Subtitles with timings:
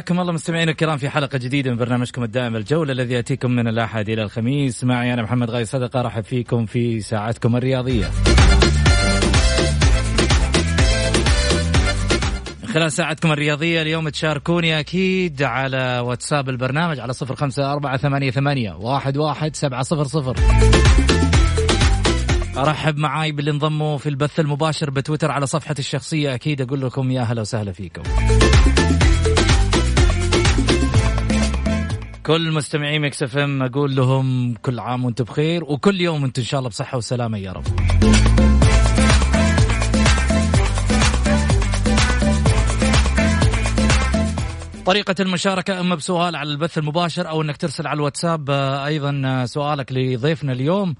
[0.00, 4.08] حياكم الله مستمعينا الكرام في حلقة جديدة من برنامجكم الدائم الجولة الذي يأتيكم من الأحد
[4.08, 4.84] إلى الخميس.
[4.84, 8.10] معي أنا محمد غاي صدقة أرحب فيكم في ساعتكم الرياضية.
[12.74, 18.72] خلال ساعتكم الرياضية اليوم تشاركوني أكيد على واتساب البرنامج على صفر خمسة أربعة ثمانية, ثمانية
[18.72, 20.36] واحد, واحد سبعة صفر صفر.
[22.56, 26.34] أرحب معاي باللي انضموا في البث المباشر بتويتر على صفحتي الشخصية.
[26.34, 28.02] أكيد أقول لكم يا أهلا وسهلا فيكم.
[32.30, 36.58] كل مستمعي Mix FM أقول لهم كل عام وأنتم بخير وكل يوم أنتم إن شاء
[36.58, 37.64] الله بصحة وسلامة يا رب.
[44.86, 49.44] طريقة المشاركة أما بسؤال على البث المباشر أو إنك ترسل على الواتساب آه، أيضا آه،
[49.44, 50.94] سؤالك لضيفنا اليوم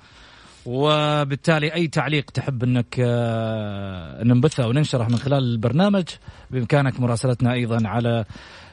[0.66, 6.04] وبالتالي أي تعليق تحب إنك آه، نبثه أو ننشره من خلال البرنامج
[6.50, 8.24] بإمكانك مراسلتنا أيضا على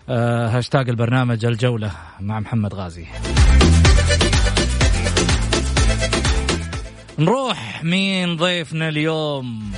[0.09, 3.05] هاشتاج البرنامج الجولة مع محمد غازي.
[7.19, 9.71] نروح مين ضيفنا اليوم.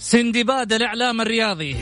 [0.00, 1.76] سندباد الإعلام الرياضي.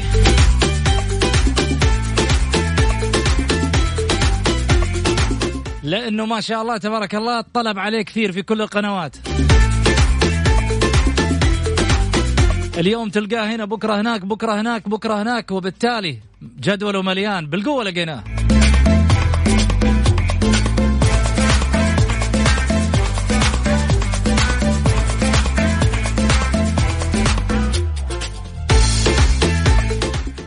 [5.82, 9.16] لأنه ما شاء الله تبارك الله الطلب عليه كثير في كل القنوات.
[12.78, 16.18] اليوم تلقاه هنا بكرة هناك بكرة هناك بكرة هناك وبالتالي
[16.60, 17.46] جدوله مليان.
[17.46, 18.24] بالقوة لقيناه.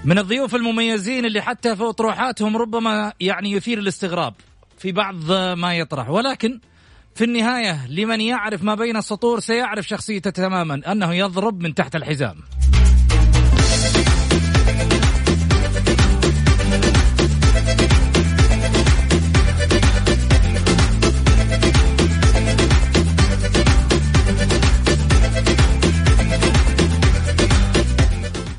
[0.03, 4.33] من الضيوف المميزين اللي حتى في أطروحاتهم ربما يعني يثير الاستغراب
[4.77, 6.09] في بعض ما يطرح.
[6.09, 6.59] ولكن
[7.15, 12.35] في النهاية لمن يعرف ما بين السطور سيعرف شخصيته تماما أنه يضرب من تحت الحزام.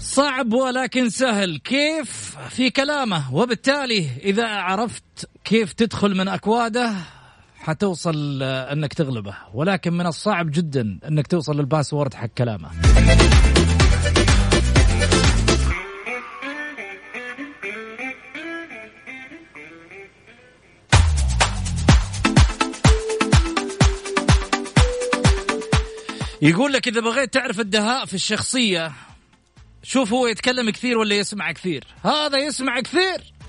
[0.01, 1.59] صعب ولكن سهل.
[1.59, 6.93] كيف؟ في كلامه وبالتالي إذا عرفت كيف تدخل من أكواده
[7.61, 9.35] حتوصل آه، انك تغلبه.
[9.55, 12.71] ولكن من الصعب جدا انك توصل للباسورد حق كلامه.
[26.43, 28.93] يقول لك إذا بغيت تعرف الدهاء في الشخصية
[29.83, 31.85] شوف هو يتكلم كثير ولا يسمع كثير.
[32.05, 33.40] هذا يسمع كثير.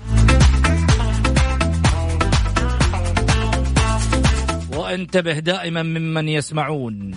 [4.82, 7.12] وانتبه دائما ممن يسمعون.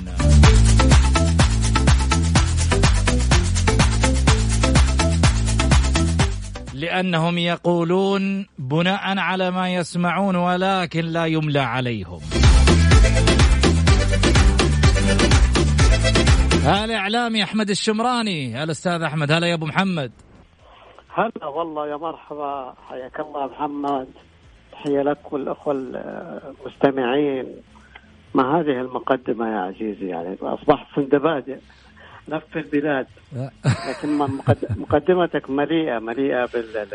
[6.74, 12.20] لأنهم يقولون بناء على ما يسمعون ولكن لا يملى عليهم.
[16.64, 20.12] هلا إعلامي أحمد الشمراني؟ هلا أستاذ أحمد؟ هلا يا أبو محمد.
[21.14, 24.08] هلا والله يا مرحبا حياك الله محمد.
[24.76, 27.46] تحية لك والأخوة المستمعين.
[28.34, 31.58] ما هذه المقدمة يا عزيزي؟ يعني أصبحت سندبادئ
[32.28, 33.08] لف البلاد.
[33.90, 34.18] لكن
[34.78, 36.88] مقدمتك مليئة مليئة بال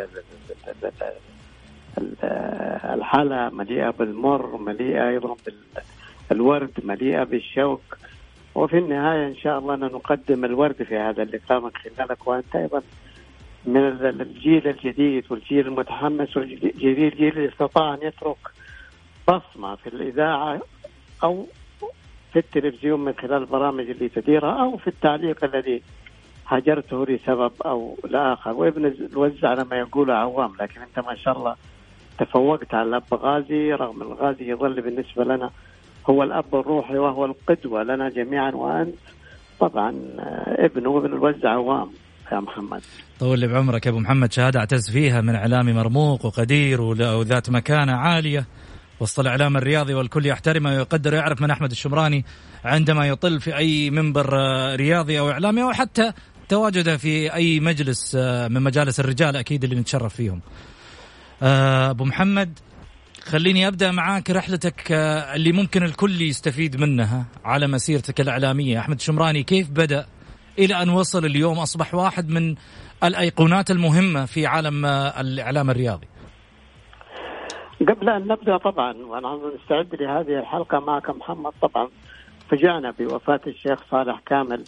[2.85, 5.37] الحالة مليئة بالمر مليئة أيضا
[6.31, 7.99] بالورد مليئة بالشوك.
[8.55, 12.83] وفي النهاية إن شاء الله نقدم الورد في هذا اللقاء من خلالك وأنت أيضا.
[13.65, 13.81] من
[14.21, 18.37] الجيل الجديد والجيل المتحمس والجيل الجيل اللي استطاع أن يترك
[19.29, 20.61] بصمة في الإذاعة
[21.25, 21.47] أو
[22.33, 25.83] في التلفزيون من خلال البرامج اللي تديرها أو في التعليق الذي
[26.47, 28.53] هجرته لسبب أو لآخر.
[28.53, 31.57] وابن الوزع لما يقول عوام لكن أنت ما شاء الله
[32.19, 35.51] تفوقت على الأب غازي رغم الغازي يظل بالنسبة لنا
[36.11, 38.51] هو الأب الروحي وهو القدوة لنا جميعا.
[38.51, 38.95] وأنت
[39.61, 39.95] طبعا
[40.47, 41.91] ابنه وابن الوزع عوام.
[42.33, 42.83] يا محمد.
[43.21, 44.33] طول لي بعمرك يا أبو محمد.
[44.33, 48.47] شهادة اعتز فيها من اعلامي مرموق وقدير وذات مكانة عالية.
[49.01, 52.25] وسط الإعلام الرياضي والكل يحترمه ويقدر ويعرف من أحمد الشمراني
[52.65, 54.27] عندما يطل في أي منبر
[54.77, 56.13] رياضي أو إعلامي أو حتى
[56.49, 58.15] تواجده في أي مجلس
[58.51, 59.37] من مجالس الرجال.
[59.37, 60.41] أكيد اللي نتشرف فيهم.
[61.43, 62.59] أبو محمد
[63.25, 64.93] خليني أبدأ معاك رحلتك
[65.35, 70.07] اللي ممكن الكل يستفيد منها على مسيرتك الإعلامية، أحمد الشمراني كيف بدأ
[70.59, 72.55] إلى أن وصل اليوم أصبح واحد من
[73.05, 74.87] الأيقونات المهمة في عالم
[75.21, 76.07] الإعلام الرياضي.
[77.89, 81.89] قبل أن نبدأ طبعا ونحن نستعد لهذه الحلقة معك محمد طبعا
[82.51, 84.65] فجأنا بوفاة الشيخ صالح كامل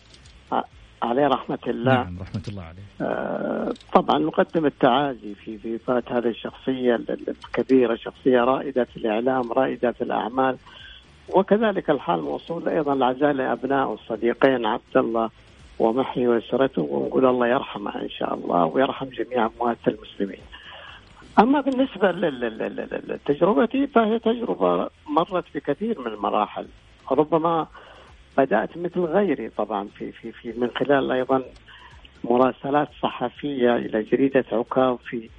[1.02, 6.28] عليه رحمة الله نعم رحمة الله عليه آه طبعا نقدم التعازي في في وفاة هذه
[6.28, 10.56] الشخصية الكبيرة شخصية رائدة في الإعلام رائدة في الأعمال
[11.28, 15.30] وكذلك الحال موصول أيضا العزاء لابناء والصديقين عبد الله
[15.82, 20.42] ومحي واسرته ونقول الله يرحمه إن شاء الله ويرحم جميع أموات المسلمين.
[21.38, 22.10] أما بالنسبة
[23.08, 26.66] لتجربتي فهي تجربة مرت بكثير من المراحل.
[27.10, 27.66] ربما
[28.38, 31.42] بدأت مثل غيري طبعا في في في من خلال أيضا
[32.24, 35.30] مراسلات صحفية إلى جريدة عكاظ في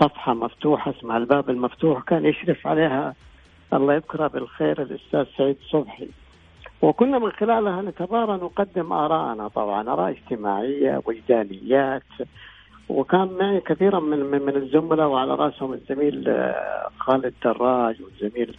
[0.00, 3.14] صفحة مفتوحة اسمها الباب المفتوح كان يشرف عليها.
[3.72, 6.08] الله يذكره بالخير الأستاذ سعيد صبحي.
[6.84, 12.02] وكنا من خلالها نتبارى نقدم آراءنا طبعا آراء اجتماعية وجدانيات
[12.88, 16.44] وكان معي كثيرا من من, من الزملاء وعلى رأسهم الزميل
[16.98, 18.56] خالد دراج والزميل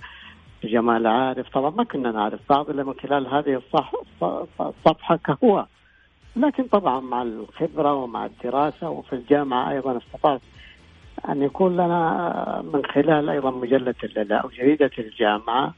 [0.64, 1.50] جمال عارف.
[1.50, 3.92] طبعا ما كنا نعرف بعض إلا من خلال هذه الصح
[4.62, 5.66] الصفحه كهو
[6.36, 10.42] لكن طبعا مع الخبرة ومع الدراسة وفي الجامعة أيضا استطعت
[11.30, 15.74] أن يكون لنا من خلال أيضا مجلة أو جريدة الجامعة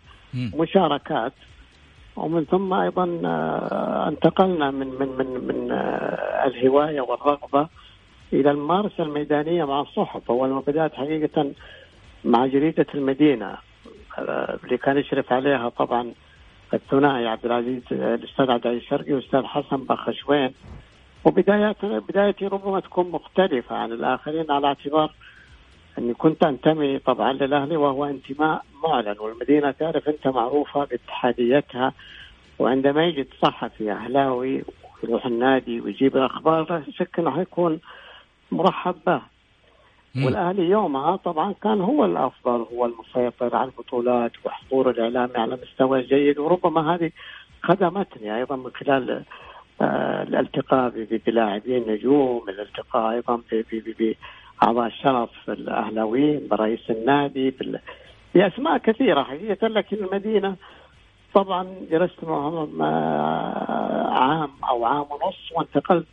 [0.55, 1.33] مشاركات.
[2.17, 3.03] ومن ثم أيضا
[4.07, 5.71] انتقلنا من من من من
[6.45, 7.67] الهواية والرغبة
[8.33, 10.31] إلى الممارسة الميدانية مع الصحف.
[10.31, 11.51] أول ما بدأت حقيقة
[12.25, 13.57] مع جريدة المدينة
[14.63, 16.13] اللي كان يشرف عليها طبعا
[16.73, 20.53] الثنائي عبد العزيز الأستاذ عبد العزيز الشرقي والأستاذ حسن بخشوين.
[21.25, 25.11] وبدايات بدايتي ربما تكون مختلفة عن الآخرين على اعتبار
[25.97, 31.93] أني كنت أنتمي طبعا للأهلي وهو انتماء معلن والمدينة تعرف أنت معروفة باتحاديتها
[32.59, 34.63] وعندما يجد صحفي أهلاوي
[35.03, 37.79] يروح النادي ويجيب الأخبار لا شك إنه حيكون
[38.51, 39.21] مرحب به.
[40.25, 46.39] والأهلي يومها طبعا كان هو الأفضل هو المسيطر على البطولات وحضور الاعلامي على مستوى جيد
[46.39, 47.11] وربما هذه
[47.63, 49.23] خدمتني أيضا من خلال
[49.81, 53.41] آه الالتقاء بلاعبين نجوم الالتقاء أيضا
[54.61, 57.53] باعضاء الشرف الاهلاويين برئيس النادي
[58.35, 60.55] باسماء كثيرة حقيقة لكن المدينة
[61.33, 62.81] طبعا جلست معهم
[64.11, 66.07] عام أو عام ونص وانتقلت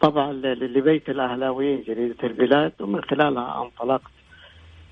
[0.00, 4.12] طبعا لبيت الاهلاويين جريدة البلاد ومن خلالها انطلقت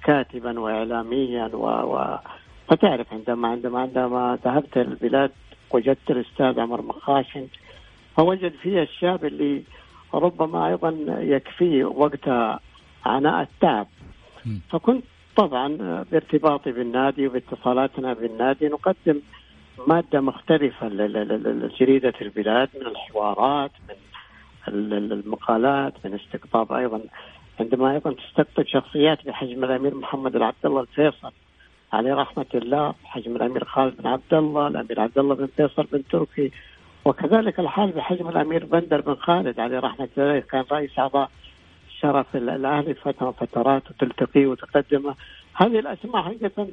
[0.05, 2.19] كاتبا واعلاميا و, و
[2.69, 5.31] فتعرف عندما عندما عندما ذهبت البلاد
[5.71, 7.47] وجدت الأستاذ عمر مخاشن
[8.17, 9.63] فوجد فيه الشاب اللي
[10.19, 12.61] ربما أيضا يكفيه وقتها
[13.05, 13.87] عناء التعب.
[14.71, 15.05] فكنت
[15.37, 15.69] طبعا
[16.13, 19.21] بارتباطي بالنادي وباتصالاتنا بالنادي نقدم
[19.89, 27.01] مادة مختلفة لجريدة البلاد من الحوارات من المقالات من استقطاب أيضا
[27.61, 31.33] عندما أيضا تستقطب شخصيات بحجم الأمير محمد العبد الله الفيصل.
[31.93, 36.03] عليه رحمة الله بحجم الأمير خالد بن عبد الله، الأمير عبد الله بن فيصل بن
[36.11, 36.51] تركي
[37.07, 41.31] وكذلك الحال بحجم الأمير بندر بن خالد عليه رحمة الله كان رئيس أعضاء
[42.01, 45.15] شرف الأهلي فترة فترات وتلتقي وتقدمه
[45.55, 46.69] هذه الأسماء حقيقة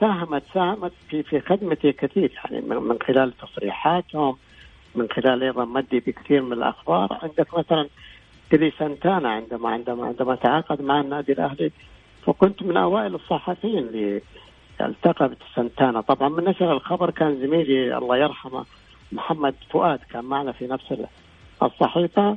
[0.00, 4.36] ساهمت ساهمت في في خدمتي كثير يعني من خلال تصريحاتهم
[4.94, 7.18] من خلال أيضا مدي بكثير من الأخبار.
[7.22, 7.88] عندك مثلا
[8.50, 11.70] تري سانتانا عندما عندما عندما تعاقد مع النادي الأهلي
[12.26, 14.22] فكنت من أوائل الصحفيين اللي
[14.80, 18.64] التقى بسانتانا طبعا من نشر الخبر كان زميلي الله يرحمه
[19.12, 20.94] محمد فؤاد كان معنا في نفس
[21.62, 22.36] الصحيفة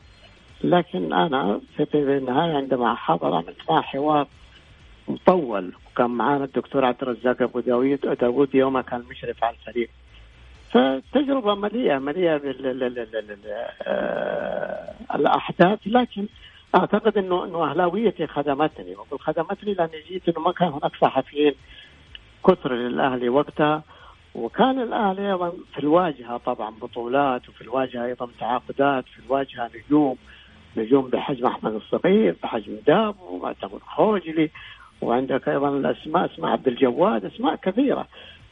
[0.63, 4.27] لكن أنا في النهاية عندما حضر عملت حوار
[5.07, 9.89] مطول وكان معنا الدكتور عبد الرزاق أبو داوود داوود يومها كان مشرف على الفريق.
[10.71, 12.37] فتجربة مليئة مليئة
[15.17, 16.25] بالأحداث لكن
[16.75, 18.95] أعتقد أنه أنه أهلاويتي خدمتني.
[18.95, 21.53] وأقول خدمتني لأني جيت أنه ما كان هناك صحفيين
[22.47, 23.83] كثر للأهلي وقتها.
[24.35, 30.17] وكان الأهلي أيضا في الواجهة طبعا بطولات وفي الواجهة أيضا تعاقدات في الواجهة نجوم
[30.77, 34.49] نجوم بحجم أحمد الصغير بحجم دابو معتمد خوجلي
[35.01, 38.07] وعندك أيضا الأسماء اسماء عبد الجواد أسماء كثيرة.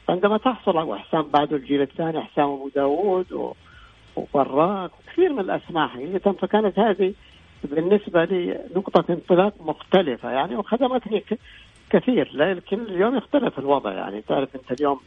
[0.10, 3.54] عندما تحصل على حسام بعده الجيل الثاني حسام أبو داوود
[4.16, 7.14] وبراك وكثير من الأسماء حقيقه فكانت هذه
[7.64, 11.24] بالنسبة لي نقطة انطلاق مختلفة يعني وخدمتني
[11.90, 12.30] كثير.
[12.34, 14.22] لكن اليوم يختلف الوضع يعني.
[14.22, 15.00] تعرف أنت اليوم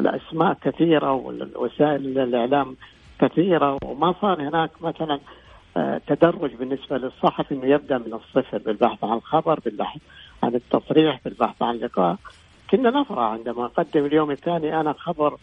[0.00, 2.76] الأسماء كثيرة والوسائل الاعلام
[3.20, 5.20] كثيرة وما صار هناك مثلا
[5.76, 10.00] آه، تدرج بالنسبة للصحفي إنه يبدأ من الصفر بالبحث عن خبر بالبحث
[10.42, 12.16] عن التصريح بالبحث عن لقاء.
[12.70, 15.36] كنا نفرح عندما أقدم اليوم الثاني أنا خبر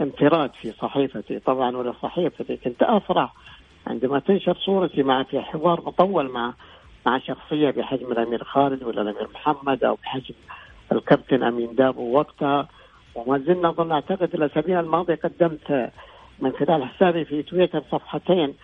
[0.00, 1.38] انفراد في صحيفتي.
[1.38, 3.34] طبعا ولا صحيفتي كنت أفرح
[3.86, 6.52] عندما تنشر صورتي مع في حوار مطول مع
[7.06, 10.34] مع شخصية بحجم الأمير خالد ولا الأمير محمد أو بحجم
[10.92, 12.68] الكابتن أمين دابو وقتها.
[13.14, 15.90] وما زلنا أظن أعتقد الأسابيع الماضية قدمت
[16.38, 18.54] من خلال حسابي في تويتر صفحتين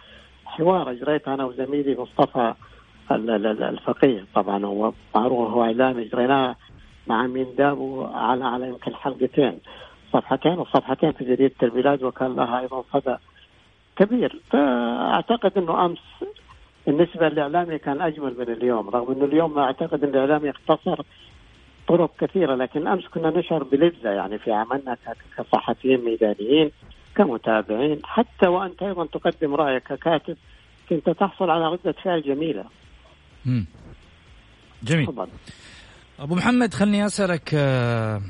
[0.44, 2.54] حوار أجريت أنا وزميلي مصطفى
[3.10, 6.56] الفقيه طبعا هو معروف هو إعلامي أجريناه
[7.06, 9.58] مع مين دابو على على يمكن حلقتين.
[10.12, 13.16] صفحتين وصفحتين في جريدة البلاد وكان لها أيضا صدى
[13.96, 14.40] كبير.
[14.50, 15.98] فأعتقد أنه أمس
[16.86, 21.02] بالنسبة للإعلامي كان أجمل من اليوم رغم أنه اليوم أعتقد أن الإعلامي اختصر
[21.90, 24.96] طرق كثيرة لكن أمس كنا نشعر بلذة يعني في عملنا
[25.36, 26.70] كصحفيين ميدانيين
[27.16, 30.36] كمتابعين حتى وأنت أيضا تقدم رأيك ككاتب
[30.88, 32.64] كنت تحصل على ردة فعل جميلة.
[34.82, 35.06] جميل.
[35.06, 35.28] فضل.
[36.18, 38.20] أبو محمد خلني أسألك آه،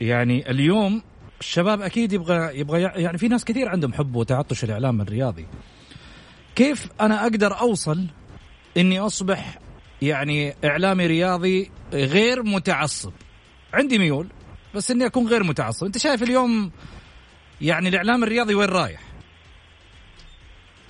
[0.00, 1.02] يعني اليوم
[1.40, 5.46] الشباب أكيد يبغى يبغى يعني في ناس كثير عندهم حب وتعطش الإعلام الرياضي.
[6.54, 8.06] كيف أنا أقدر أوصل
[8.76, 9.58] إني أصبح
[10.02, 13.12] يعني إعلامي رياضي غير متعصب.
[13.74, 14.28] عندي ميول
[14.74, 15.86] بس إني أكون غير متعصب.
[15.86, 16.70] أنت شايف اليوم
[17.60, 19.00] يعني الإعلام الرياضي وين رايح؟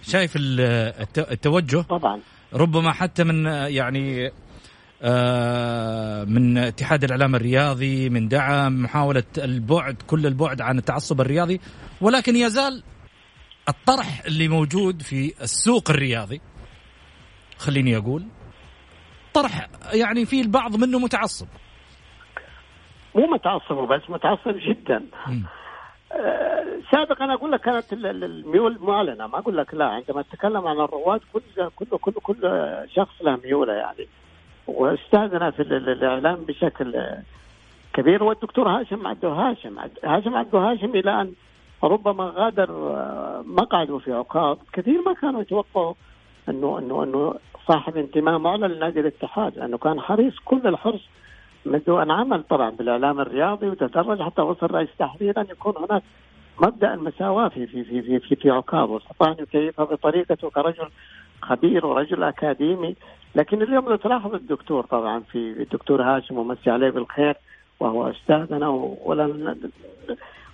[0.02, 2.20] شايف التوجه؟ طبعا.
[2.54, 4.32] ربما حتى من يعني
[5.02, 11.60] آه، من اتحاد الإعلام الرياضي من دعم محاولة البعد كل البعد عن التعصب الرياضي.
[12.00, 12.82] ولكن يزال
[13.68, 16.40] الطرح اللي موجود في السوق الرياضي
[17.58, 18.26] خليني أقول
[19.34, 21.46] طرح يعني في البعض منه متعصب.
[23.14, 25.04] مو متعصب بس متعصب جدا.
[26.12, 29.26] آه سابقا أقول لك كانت الميول معلنة.
[29.26, 31.40] ما أقول لك لا عندما تتكلم عن الرواد كل
[31.76, 32.40] كل كل كل
[32.94, 34.08] شخص له ميولة يعني.
[34.66, 37.04] واستاذن في الإعلام بشكل
[37.92, 41.32] كبير والدكتور هاشم عبده هاشم هاشم عبده هاشم إلى أن
[41.82, 42.70] ربما غادر
[43.46, 44.58] مقعده في عقاب.
[44.72, 45.94] كثير ما كانوا يتوقعوا
[46.48, 47.34] انه انه إنه
[47.68, 51.00] صاحب انتماء معلن لنادي الاتحاد لأنه كان حريص كل الحرص
[51.66, 56.02] منذ أن عمل طبعا بالإعلام الرياضي وتدرج حتى وصل رئيس تحرير ان يكون هناك
[56.62, 60.88] مبدأ المساواة في في في في, في, في عقاب واستطاع ان يكيفها بطريقته كرجل
[61.42, 62.96] خبير ورجل أكاديمي.
[63.34, 67.36] لكن اليوم لو تلاحظ الدكتور طبعا في الدكتور هاشم ومسي عليه بالخير
[67.80, 68.68] وهو أستاذنا
[69.04, 69.58] ولم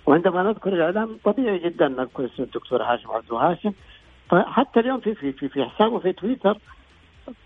[0.05, 3.71] وعندما نذكر الإعلام طبيعي جدا نذكر اسم الدكتور هاشم عبد هاشم
[4.29, 6.57] فحتى اليوم في في في, في حسابه في تويتر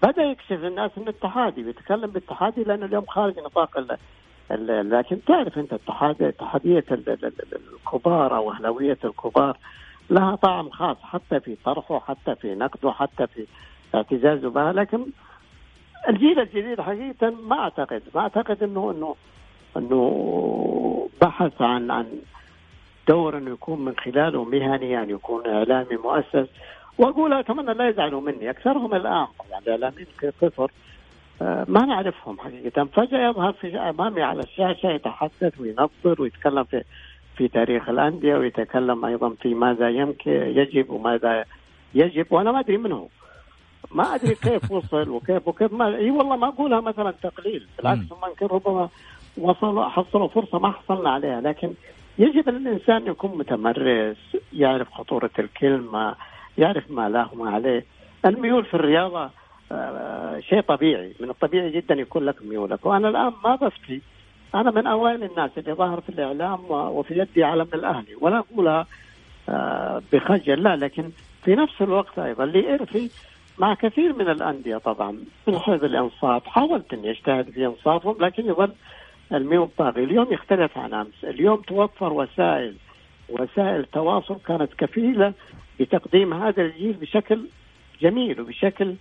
[0.04, 3.98] بدأ يكشف الناس إنه اتحادي بيتكلم باتحادي لأنه اليوم خارج نطاق ال
[4.90, 9.58] لكن تعرف أنت اتحاد اتحادية الكبار أو أهلاوية الكبار
[10.10, 13.46] لها طعم خاص حتى في طرحه حتى في نقده حتى في
[13.96, 15.06] اعتزازه بها لكن
[16.10, 19.16] الجيل الجديد حقيقة ما اعتقد ما أعتقد انه انه
[19.78, 22.06] إنه بحث عن عن
[23.10, 26.48] دور انه يكون من خلاله مهني يعني يكون إعلامي مؤسس.
[26.98, 30.08] وأقول أتمنى لا يزعلوا مني أكثرهم الآن يعني الاعلاميين
[30.42, 30.72] كثر.
[31.42, 32.84] آه، ما نعرفهم حقيقة.
[32.86, 36.84] فجأة يظهر في أمامي على الشاشة يتحدث وينظر ويتكلم في
[37.40, 41.46] في تاريخ الأندية ويتكلم أيضا في ماذا يمكن يجب وماذا
[41.94, 43.10] يجب وأنا ما أدري منه
[43.92, 48.46] ما أدري كيف وصل وكيف وكيف ما إي والله ما أقولها مثلا تقليل بالعكس ممكن
[48.46, 48.90] ربما
[49.38, 51.74] وصلوا حصلوا فرصة ما حصلنا عليها لكن
[52.20, 54.18] يجب أن الإنسان يكون متمرس
[54.54, 56.16] يعرف خطورة الكلمة
[56.58, 57.86] يعرف ما له وما عليه.
[58.26, 59.30] الميول في الرياضة
[59.72, 61.14] آه، شيء طبيعي.
[61.20, 62.86] من الطبيعي جدا يكون لك ميولك.
[62.86, 64.02] وأنا الآن ما بفتي.
[64.56, 68.16] أنا من أوائل الناس اللي ظهر في الإعلام وفي يدي علم الأهلي.
[68.22, 68.88] ولا أقولها
[69.50, 70.64] آه، بخجل.
[70.64, 71.10] لا لكن
[71.44, 73.12] في نفس الوقت أيضا لارثي
[73.60, 75.18] مع كثير من الأندية طبعا.
[75.48, 78.72] من حيث الانصاف حاولت أني أجتهد في انصافهم لكن يظل
[79.34, 81.24] الميول طاغي اليوم يختلف عن أمس.
[81.24, 82.76] اليوم توفر وسائل
[83.30, 85.34] وسائل تواصل كانت كفيلة
[85.80, 87.46] بتقديم هذا الجيل بشكل
[88.02, 88.96] جميل وبشكل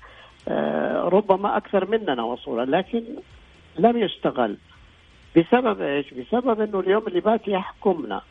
[0.49, 3.05] آه، ربما أكثر مننا وصولا لكن
[3.79, 4.57] لم يستغل
[5.37, 8.23] بسبب إيش؟ بسبب إنه اليوم اللي بات يحكمنا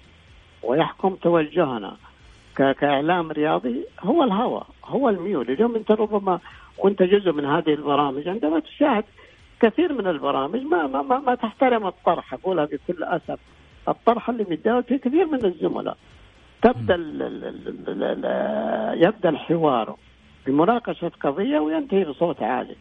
[0.63, 1.98] ويحكم توجهنا
[2.56, 5.51] كإعلام رياضي هو الهوى هو الميول.
[5.51, 6.39] اليوم أنت ربما
[6.77, 9.04] وانت جزء من هذه البرامج عندما تشاهد
[9.60, 13.40] كثير من البرامج ما ما ما, ما تحترم الطرح أقولها بكل أسف.
[13.88, 15.98] الطرح اللي بيتداول في كثير من الزملاء.
[16.62, 16.96] تبدأ
[19.08, 19.96] يبدأ الحوار
[20.46, 22.76] بمناقشة قضية وينتهي بصوت عالي.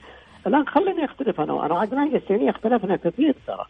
[0.47, 1.78] الآن خليني أختلف أنا وأنا.
[1.78, 3.66] عدنان قسيني اختلفنا كثير ترى.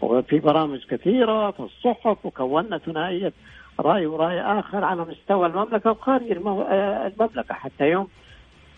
[0.00, 3.32] وفي برامج كثيرة في الصحف وكونا ثنائيه
[3.80, 8.08] رأي ورأي آخر على مستوى المملكة وخارج آه، المملكة حتى يوم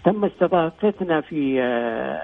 [0.06, 2.20] تم استضافتنا في آه،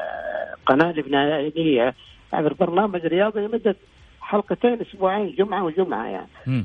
[0.66, 1.94] قناة لبنانيه
[2.32, 3.76] عبر برنامج رياضي لمدة
[4.20, 6.64] حلقتين أسبوعين جمعة وجمعة يعني.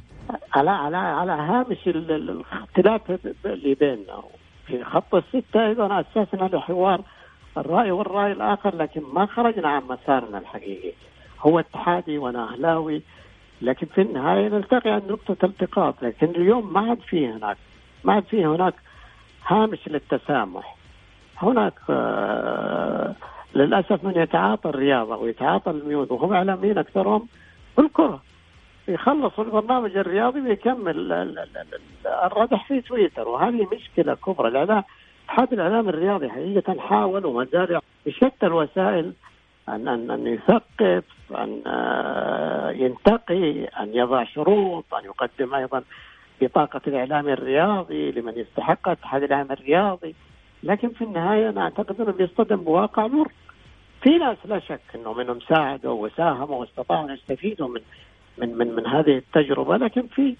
[0.54, 3.02] على على على هامش الاختلاف
[3.46, 4.24] اللي بيننا.
[4.68, 7.02] في خط الستة أيضا أسسنا لحوار
[7.58, 10.92] الرأي والرأي الآخر لكن ما خرجنا عن مسارنا الحقيقي.
[11.40, 13.02] هو اتحادي وأنا أهلاوي
[13.62, 17.58] لكن في النهاية نلتقي عند نقطة التقاط لكن اليوم ما عاد فيه هناك
[18.04, 18.74] ما عاد فيه هناك
[19.48, 20.77] هامش للتسامح.
[21.38, 23.16] هناك آه
[23.56, 27.28] للأسف من يتعاطى الرياضة ويتعاطى الميول وهم إعلاميين أكثرهم
[27.78, 28.22] بالكرة
[28.88, 31.12] يخلص البرنامج الرياضي ويكمل
[32.06, 33.28] الردح في تويتر.
[33.28, 34.84] وهذه مشكلة كبرى الاعلام
[35.26, 39.14] اتحاد الإعلام الرياضي حقيقة حاول وما زال بشتى الوسائل
[39.70, 45.84] ان ان أن يثقف أن آه، ينتقي أن يضع شروط أن يقدم أيضا
[46.42, 50.16] بطاقه الإعلام الرياضي لمن يستحق اتحاد الإعلام الرياضي.
[50.64, 53.32] لكن في النهاية أنا أعتقد أنه بيصطدم بواقع مر
[54.02, 57.82] في ناس لا شك إنه منهم ساعدوا وساهموا واستطاعوا أن يستفيدوا من
[58.38, 60.36] من من من هذه التجربة لكن في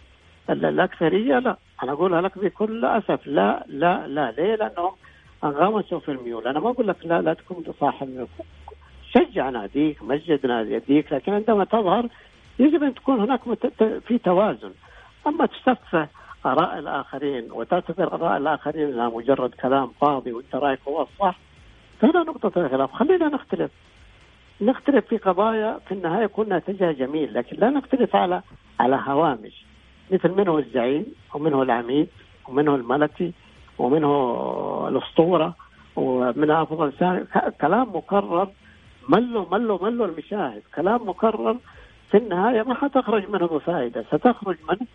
[0.50, 1.58] الأكثرية لا.
[1.84, 4.32] أنا اقولها لك بكل أسف لا لا لا.
[4.32, 4.92] ليه؟ لأنهم
[5.44, 6.48] انغمسوا في الميول.
[6.48, 8.28] أنا ما أقول لك لا لا تكون صاحب
[9.12, 12.08] شجع ناديك مجد ناديك لكن عندما تظهر
[12.60, 13.42] يجب أن تكون هناك
[14.08, 14.72] في توازن.
[15.28, 16.08] أما تسفه
[16.52, 21.40] آراء الآخرين وتعتبر آراء الآخرين انها مجرد كلام فاضي وأنت رأيك هو الصح.
[22.02, 22.92] فهنا نقطة الخلاف.
[22.92, 23.72] خلينا نختلف.
[24.62, 28.42] نختلف في قضايا في النهاية يكون ناتجها جميل لكن لا نختلف على
[28.80, 29.66] على هوامش.
[30.12, 32.08] مثل من هو الزعيم ومن هو العميد
[32.48, 33.34] ومن هو الملكي
[33.78, 35.56] ومن هو الأسطورة
[35.96, 36.92] ومن أفضل
[37.62, 38.50] كلام مكرر.
[39.10, 40.62] ملوا ملوا ملوا المشاهد.
[40.76, 41.58] كلام مكرر
[42.12, 44.88] في النهاية ما حتخرج منه بفائده ستخرج منه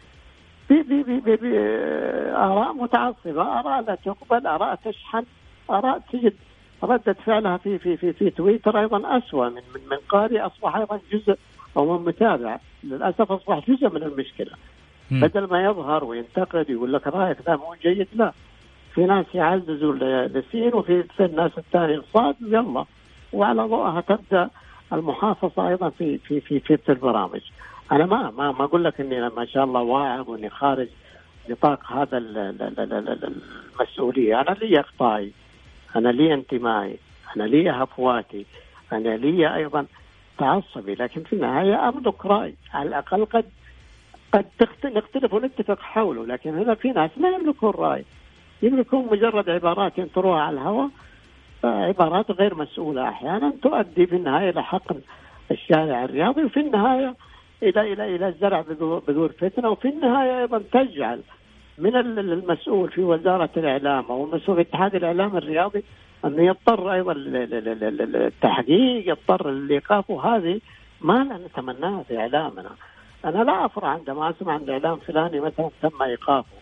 [0.70, 5.24] بآراء متعصبة آراء لا تقبل آراء تشحن
[5.70, 6.34] آراء تجد
[6.84, 11.00] ردة فعلها في في في في تويتر أيضا اسوء من من من قارئ أصبح أيضا
[11.12, 11.36] جزء
[11.76, 12.58] أو من متابع.
[12.84, 14.50] للأسف أصبح جزء من المشكلة.
[15.10, 15.20] م.
[15.20, 18.08] بدل ما يظهر وينتقد يقول لك رايك ذا مو جيد.
[18.14, 18.32] لا.
[18.94, 19.94] في ناس يعززوا
[20.28, 22.84] لسين وفي الناس الثانية صاد يلا.
[23.32, 24.50] وعلى ضوءها تبدأ
[24.92, 27.40] المحافظة أيضا في في في في, في البرامج.
[27.92, 30.88] أنا ما ما ما أقول لك إني ما شاء الله واعظ وإني خارج
[31.48, 32.18] نطاق هذا
[33.80, 34.40] المسؤولية.
[34.40, 35.32] أنا لي أخطائي
[35.96, 36.96] أنا لي انتمائي
[37.36, 38.46] أنا لي هفواتي
[38.92, 39.86] أنا لي أيضا
[40.38, 42.54] تعصبي لكن في النهاية أملك رأي.
[42.74, 43.44] على الأقل قد
[44.32, 44.46] قد
[44.84, 48.04] نختلف ونتفق حوله لكن هنا في ناس ما يملكون رأي.
[48.62, 50.90] يملكون مجرد عبارات ينطروها على الهواء
[51.64, 53.08] عبارات غير مسؤولة.
[53.08, 55.00] أحيانا تؤدي في النهاية إلى حقن
[55.50, 57.14] الشارع الرياضي وفي النهاية
[57.62, 58.64] إلى إلى إلى الزرع
[59.08, 61.20] بذور فتنة وفي النهاية أيضا تجعل
[61.78, 65.84] من المسؤول في وزارة الإعلام أو المسؤول في اتحاد الإعلام الرياضي
[66.24, 70.60] انه يضطر أيضا للتحقيق يضطر للإيقاف وهذه
[71.00, 72.70] ما نتمناها في إعلامنا.
[73.24, 76.56] أنا لا أفرح عندما أسمع أن اعلام فلاني مثلا تم إيقافه.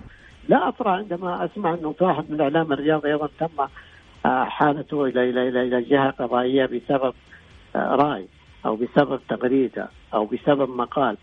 [0.48, 3.66] لا أفرح عندما أسمع انه واحد من الإعلام الرياضي أيضا تم
[4.26, 7.14] آه، حالته إلى إلى إلى إلى جهة قضائية بسبب
[7.76, 8.26] رأي
[8.66, 11.16] أو بسبب تغريدة أو بسبب مقال.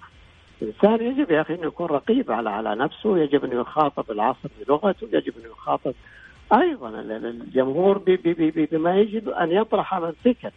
[0.61, 5.07] الإنسان يجب يا أخي انه يكون رقيب على على نفسه يجب انه يخاطب العصر بلغته
[5.13, 5.93] يجب انه يخاطب
[6.53, 7.97] أيضا الجمهور
[8.71, 10.51] بما يجب أن يطرح من فكر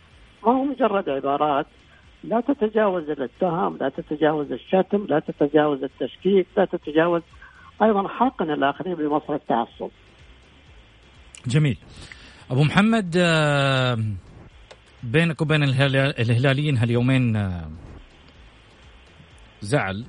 [0.47, 1.67] ما هو مجرد عبارات؟
[2.25, 7.23] لا تتجاوز الاتهام لا تتجاوز الشتم لا تتجاوز التشكيك لا تتجاوز
[7.83, 9.91] أيضا حقن الآخرين بمصر التعصب.
[11.47, 11.79] جميل.
[12.51, 13.99] أبو محمد آه،
[15.03, 17.71] بينك وبين الهلاليين هاليومين آه،
[19.61, 20.05] زعل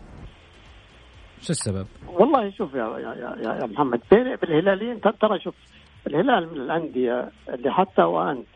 [1.42, 5.56] شو السبب؟ والله شوف يا يا يا, محمد بين بالهلاليين ترى شوف
[6.08, 8.48] الهلال من الأندية اللي حتى وانت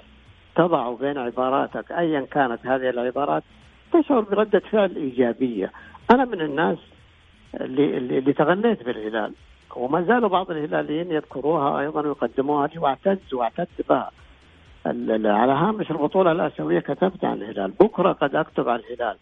[0.55, 3.43] تضع بين عباراتك ايا كانت هذه العبارات
[3.93, 5.71] تشعر بردة فعل إيجابية.
[6.11, 6.77] أنا من الناس
[7.61, 9.33] اللي اللي تغنيت بالهلال
[9.75, 14.11] وما زالوا بعض الهلاليين يذكروها أيضا ويقدموها لي واعتز واعتز بها.
[14.85, 19.17] على هامش البطولة الآسيوية كتبت عن الهلال، بكرة قد أكتب عن الهلال،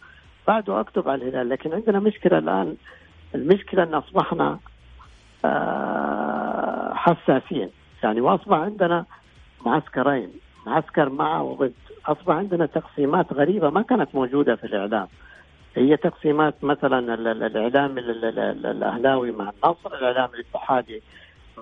[0.47, 2.76] بعده أكتب عن الهلال، لكن عندنا مشكلة الآن.
[3.36, 4.60] المشكلة أن أصبحنا
[5.45, 7.69] آه، حساسين،
[8.04, 9.06] يعني وأصبح عندنا
[9.65, 10.30] معسكرين،
[10.65, 11.73] معسكر مع وضد،
[12.06, 15.08] أصبح عندنا تقسيمات غريبة ما كانت موجودة في الإعلام.
[15.76, 21.02] هي تقسيمات مثلا الإعلام الأهلاوي مع النصر، الإعلام الاتحادي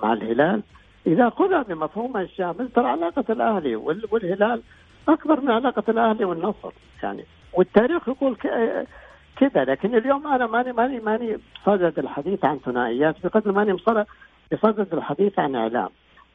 [0.04, 0.62] مع الهلال،
[1.08, 4.62] إذا خذها بمفهومها الشامل ترى علاقة الأهلي والهلال
[5.10, 6.72] أكبر من علاقة الأهلي والنصر
[7.04, 8.36] يعني والتاريخ يقول
[9.36, 13.74] كذا لكن اليوم أنا ماني ماني ماني بصدد الحديث عن ثنائيات بقدر ماني
[14.52, 15.90] بصدد الحديث عن إعلام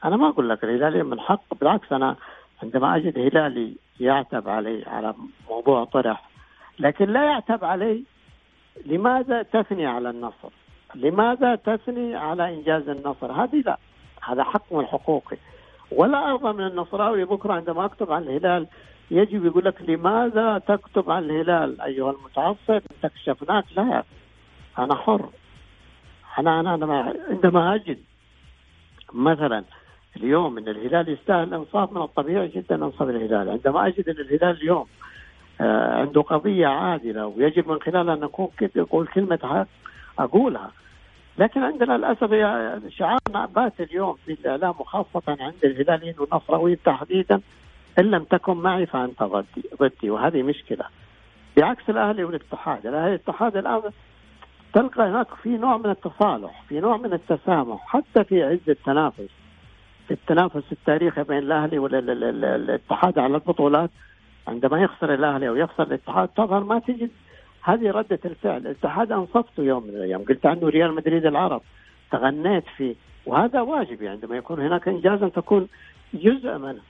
[0.04, 2.16] أنا ما أقول لك الهلالي من حق بالعكس أنا
[2.62, 5.14] عندما أجد هلالي يعتب علي على
[5.50, 6.28] موضوع طرح
[6.78, 8.04] لكن لا يعتب علي
[8.86, 10.50] لماذا تثني على النصر؟
[10.94, 13.78] لماذا تثني على إنجاز النصر؟ هذه لا
[14.26, 15.36] هذا حق من حقوقي.
[15.90, 18.66] ولا أرضى من النصراوي بكرة عندما اكتب عن الهلال
[19.10, 24.02] يجب يقول لك لماذا تكتب عن الهلال؟ أيها المتعصب استكشفناك لا
[24.78, 25.28] أنا حر.
[26.38, 27.98] أنا, أنا عندما أجد
[29.12, 29.64] مثلا
[30.16, 33.50] اليوم إن الهلال يستاهل إنصاف من الطبيعي جدا إنصاف الهلال.
[33.50, 34.86] عندما أجد إن الهلال اليوم
[35.60, 39.66] آه، عنده قضية عادلة ويجب من خلالها أن نكون أقول كلمة حق
[40.18, 40.70] أقولها.
[41.38, 42.30] لكن عندنا للأسف
[42.88, 47.40] شعارنا بات اليوم في الإعلام وخاصة عند الهلاليين والنصراويين تحديدا
[47.98, 50.84] إن لم تكن معي فأنت ضدي ضدي وهذه مشكلة
[51.56, 53.82] بعكس الأهلي والاتحاد، الأهلي والاتحاد الآن
[54.74, 59.30] تلقى هناك في نوع من التصالح، في نوع من التسامح حتى في عز التنافس.
[60.08, 63.90] في التنافس التاريخي بين الأهلي والاتحاد على البطولات
[64.48, 67.10] عندما يخسر الأهلي أو يخسر الاتحاد تظهر ما تجد
[67.66, 68.56] هذه ردة الفعل.
[68.56, 70.24] الاتحاد أنصفته يوم من الأيام.
[70.24, 71.62] قلت عنه ريال مدريد العرب.
[72.12, 72.94] تغنيت فيه.
[73.26, 75.68] وهذا واجب يعني عندما يكون هناك إنجاز أن تكون
[76.14, 76.80] جزء منه.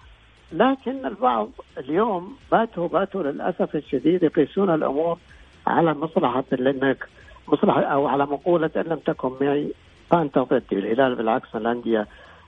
[0.52, 5.18] لكن البعض اليوم باتوا باتوا للأسف الشديد يقيسون الأمور
[5.66, 7.08] على مصلحة لأنك
[7.48, 9.72] مصلحة أو على مقولة إن لم تكن معي.
[10.10, 10.78] فأنت ضدي.
[10.78, 12.06] الهلال بالعكس الأندية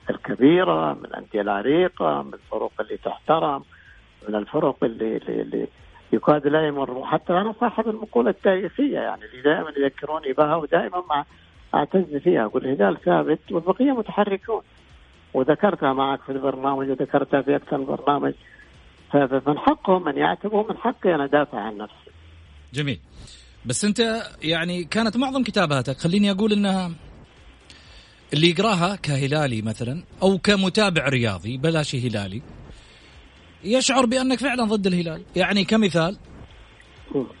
[0.09, 3.63] الكبيرة من الأندية العريقة من الفرق اللي تحترم
[4.27, 5.67] من الفرق اللي, اللي, اللي
[6.13, 11.25] يكاد لا يمر حتى أنا صاحب المقولة التاريخية يعني اللي دائما يذكروني بها ودائما مع
[11.75, 14.61] أعتز فيها أقول الهلال ثابت والبقية متحركون
[15.33, 18.33] وذكرتها معك في البرنامج وذكرتها في أكثر من برنامج
[19.11, 22.11] فمن حقهم أن يعتبوا من حقي أنا أدافع عن نفسي.
[22.73, 22.99] جميل.
[23.65, 26.91] بس أنت يعني كانت معظم كتاباتك خليني أقول إنها
[28.33, 32.41] اللي يقراها كهلالي مثلا أو كمتابع رياضي بلاش هلالي
[33.63, 36.17] يشعر بأنك فعلا ضد الهلال يعني كمثال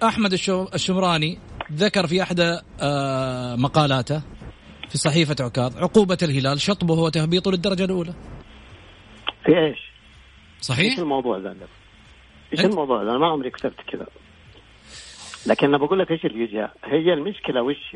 [0.03, 0.33] أحمد
[0.73, 1.37] الشمراني
[1.73, 4.21] ذكر في أحدى آه، مقالاته
[4.89, 8.13] في صحيفة عكاظ عقوبة الهلال شطبه وتهبيطه للدرجة الأولى
[9.45, 9.91] في إيش؟
[10.61, 11.55] صحيح؟ إيش الموضوع ذا؟
[12.53, 14.07] إيش الموضوع ذا؟ أنا ما عمري كتبت كذا
[15.47, 17.95] لكن أنا بقول لك إيش اللي هي المشكلة وش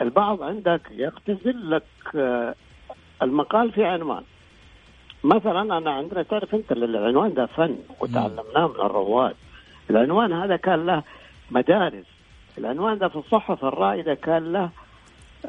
[0.00, 2.54] البعض عندك يختزل لك آه،
[3.22, 4.22] المقال في عنوان
[5.24, 9.34] مثلا أنا عندنا تعرف أنت العنوان ده فن وتعلمناه من الرواد.
[9.90, 11.02] العنوان هذا كان له
[11.50, 12.04] مدارس.
[12.58, 14.70] العنوان ده في الصحف الرائدة كان له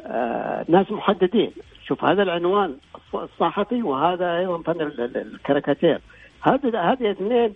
[0.06, 1.52] آه ناس محددين.
[1.86, 2.76] شوف هذا العنوان
[3.14, 4.80] الصحفي وهذا أيضا فن
[5.16, 6.00] الكاريكاتير.
[6.40, 7.54] هذه هذه اثنين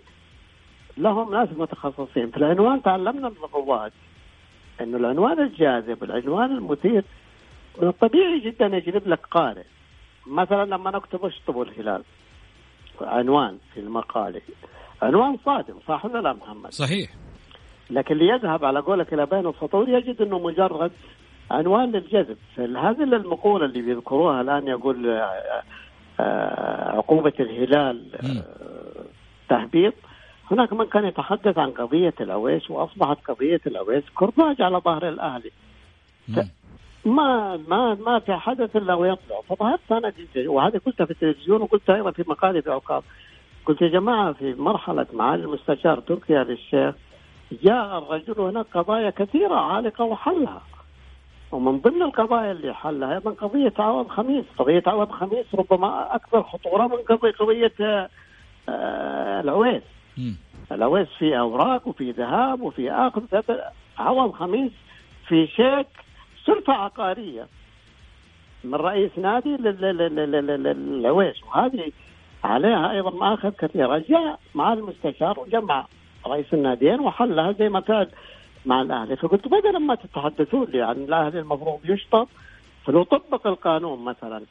[0.97, 2.31] لهم ناس متخصصين.
[2.31, 3.91] في العنوان تعلمنا من الرواد
[4.81, 7.03] إنه العنوان الجاذب العنوان المثير.
[7.81, 9.63] من الطبيعي جدا يجلب لك قارئ.
[10.27, 12.03] مثلا لما نكتب اشطبوا الهلال
[13.01, 14.41] عنوان في المقالة.
[15.01, 17.09] عنوان صادم صح ولا لا محمد؟ صحيح.
[17.89, 20.91] لكن اللي يذهب على قولك إلى بين السطور يجد إنه مجرد
[21.51, 22.37] عنوان للجذب.
[22.57, 25.63] هذه المقولة اللي بيذكروها الآن يقول آه،
[26.19, 29.05] آه، عقوبة الهلال آه،
[29.49, 29.93] تهبيط؟
[30.51, 35.51] هناك من كان يتحدث عن قضية العويس وأصبحت قضية العويس كرباج على ظهر الأهلي.
[37.05, 39.41] ما ما ما في حدث إلا ويطلع.
[39.49, 40.13] فظهرت أنا
[40.45, 43.03] وهذا قلتها في التلفزيون وقلتها أيضا في مقالي في عقاب
[43.65, 46.95] قلت يا جماعة في مرحلة معالي المستشار تركي آل الشيخ
[47.63, 50.61] جاء الرجل هناك قضايا كثيرة عالقة وحلها.
[51.51, 56.87] ومن ضمن القضايا اللي حلها أيضا قضية عوض خميس، قضية عوض خميس ربما أكثر خطورة
[56.87, 57.73] من قضيه قضية
[58.69, 59.83] آه العويس.
[60.71, 63.21] العويس في أوراق وفي ذهاب وفي آخذ.
[63.97, 64.71] عوض خميس
[65.27, 65.87] في شيك
[66.45, 67.47] سلفه عقارية
[68.63, 71.91] من رئيس نادي للعويس وهذه
[72.43, 75.85] عليها أيضا مآخذ كثيره جاء مع المستشار وجمع
[76.27, 78.07] رئيس الناديين وحلها زي ما كان
[78.65, 79.15] مع الأهلي.
[79.15, 82.27] فقلت بدل ما تتحدثون لي عن الأهلي المفروض يشطب؟
[82.85, 84.41] فلو طبق القانون مثلا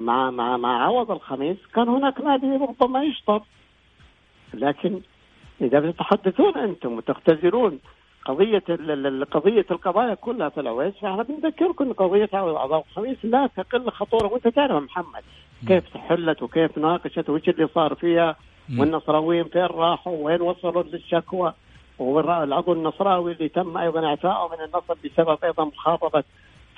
[0.00, 3.42] مع مع مع عوض الخميس كان هناك نادي ربما يشطب.
[4.54, 5.00] لكن
[5.60, 7.78] إذا بتتحدثون أنتم وتختزلون
[8.26, 8.62] قضية
[9.30, 14.26] قضية القضايا كلها في العويس فاحنا بنذكركم إن قضية عوض الخميس لا تقل خطورة.
[14.26, 15.22] وأنت تعرف محمد
[15.68, 18.36] كيف حلت وكيف ناقشت وش اللي صار فيها
[18.78, 21.52] والنصراويين فين راحوا وين وصلوا للشكوى.
[21.98, 26.24] والعضو النصراوي اللي تم أيضا إعفائه من النصب بسبب أيضا مخاطبة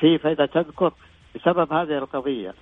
[0.00, 0.92] فيفا اذا تذكر
[1.34, 2.54] بسبب هذه القضية.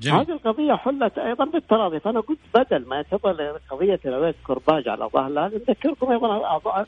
[0.00, 0.20] جميل.
[0.20, 2.00] هذه القضية حلت أيضا بالتراضي.
[2.00, 6.38] فأنا قلت بدل ما تظل قضية العويس كرباج على ظهر نذكركم أيضا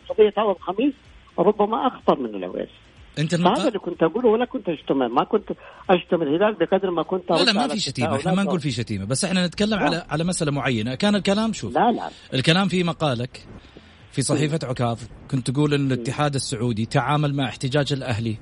[0.09, 0.95] قضية عوض خميس
[1.39, 2.69] ربما أخطر من العويس
[3.19, 3.61] أنت المقا...
[3.61, 5.53] هذا اللي كنت أقوله ولا كنت اشتم ما كنت
[5.91, 8.17] اشتم الهلال بقدر ما كنت لا لا ما في شتيمة.
[8.17, 9.85] إحنا ما نقول في شتيمة بس إحنا نتكلم لا.
[9.85, 10.95] على على مسألة معينة.
[10.95, 12.09] كان الكلام شوف لا لا.
[12.35, 13.47] الكلام في مقالك
[14.13, 18.37] في صحيفة عكاظ كنت تقول إن الاتحاد السعودي تعامل مع احتجاج الأهلي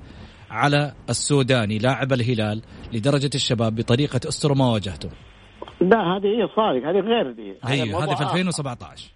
[0.51, 2.61] على السوداني لاعب الهلال
[2.93, 5.09] لدرجة الشباب بطريقة أستر ما واجهته.
[5.81, 7.55] لا هذه هي صادق هذه غير دي.
[7.67, 9.12] أيوه هذه في 2017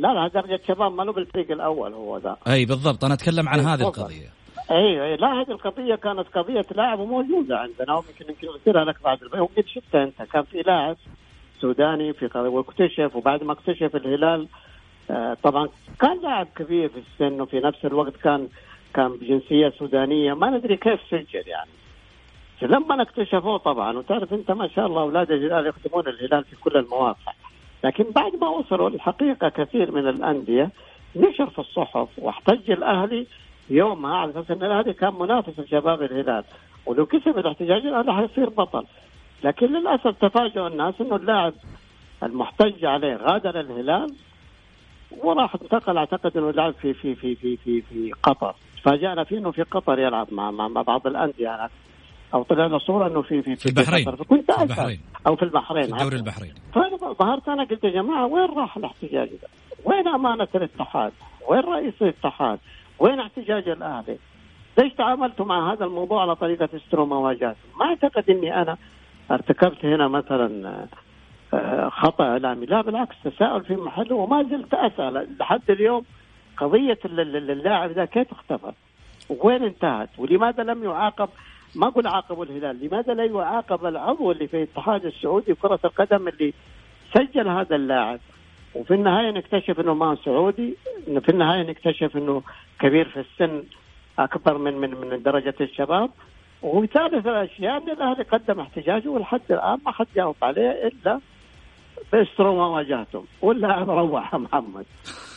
[0.00, 2.36] لا لا درجة شباب ما له بالفريق الأول هو ذا.
[2.48, 4.28] أي بالضبط أنا أتكلم عن هذه القضية.
[4.70, 7.94] أيوه اي لا هذه القضية كانت قضية لاعب موجوده عندنا.
[7.94, 10.22] ويمكن يمكن ارسلها لك بعد وقد شفتها أنت.
[10.22, 10.96] كان في لاعب
[11.60, 14.48] سوداني في واكتشف وبعد ما اكتشف الهلال
[15.10, 15.68] آه طبعا
[16.00, 18.48] كان لاعب كبير في السن وفي نفس الوقت كان
[18.94, 20.34] كان بجنسية سودانية.
[20.34, 21.70] ما ندري كيف سجل يعني.
[22.62, 27.32] لما اكتشفوه طبعا وتعرف أنت ما شاء الله أولاد الهلال يخدمون الهلال في كل المواقع.
[27.84, 30.70] لكن بعد ما وصلوا الحقيقة كثير من الأندية
[31.16, 33.26] نشر في الصحف واحتج الأهلي
[33.70, 36.44] يومها على أساس إن الأهلي كان منافس لشباب الهلال.
[36.86, 38.84] ولو كسب الاحتجاج الاهلي حيصير بطل.
[39.44, 41.54] لكن للأسف تفاجئوا الناس إنه اللاعب
[42.22, 44.14] المحتج عليه غادر الهلال
[45.18, 48.54] وراح انتقل أعتقد إنه لعب في في في في في في قطر.
[48.76, 51.44] تفاجئنا فيه إنه في قطر يلعب مع, مع بعض الأندية.
[51.44, 51.70] يعني
[52.34, 55.92] أو طلعنا صورة إنه في في في البحرين فكنت في البحرين أو في البحرين في
[55.92, 59.48] الدوري البحريني فانا ظهرت أنا قلت يا جماعة وين راح الاحتجاج ده؟
[59.84, 61.12] وين أمانة الاتحاد؟
[61.48, 62.58] وين رئيس الاتحاد؟
[62.98, 64.18] وين احتجاج الأهلي؟
[64.78, 68.76] ليش تعاملتوا مع هذا الموضوع على طريقة استرو مواجهات؟ ما أعتقد إني أنا
[69.30, 70.86] ارتكبت هنا مثلا
[71.54, 76.04] آه، خطأ إعلامي، لا بالعكس تساؤل في محله وما زلت أسأل لحد اليوم
[76.56, 78.72] قضية اللاعب ذا كيف اختفى؟
[79.28, 81.28] وين انتهت؟ ولماذا لم يعاقب؟
[81.74, 86.54] ما أقول عاقبوا الهلال، لماذا لا يعاقب العضو اللي في الاتحاد السعودي كرة القدم اللي
[87.14, 88.20] سجل هذا اللاعب؟
[88.74, 92.42] وفي النهاية نكتشف إنه ما سعودي في النهاية نكتشف إنه
[92.80, 93.62] كبير في السن
[94.18, 96.10] أكبر من من من درجة الشباب.
[96.62, 101.20] وثالث الأشياء أن الأهلي قدم احتجاجه ولحد الآن ما حد جاوب عليه إلا
[102.12, 104.86] بيستروا ما واجهتم واللاعب روح محمد.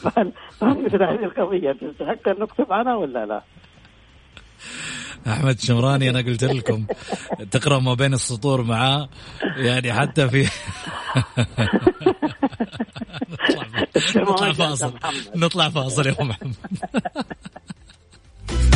[0.62, 3.42] مثل هذه القضية تستحق أن نكتب عنها ولا لا؟
[5.28, 6.86] أحمد شمراني أنا قلت لكم
[7.52, 9.10] تقرأ ما بين السطور معاه
[9.58, 10.48] يعني حتى في
[14.16, 14.94] نطلع فاصل.
[15.36, 16.54] نطلع فاصل يا محمد.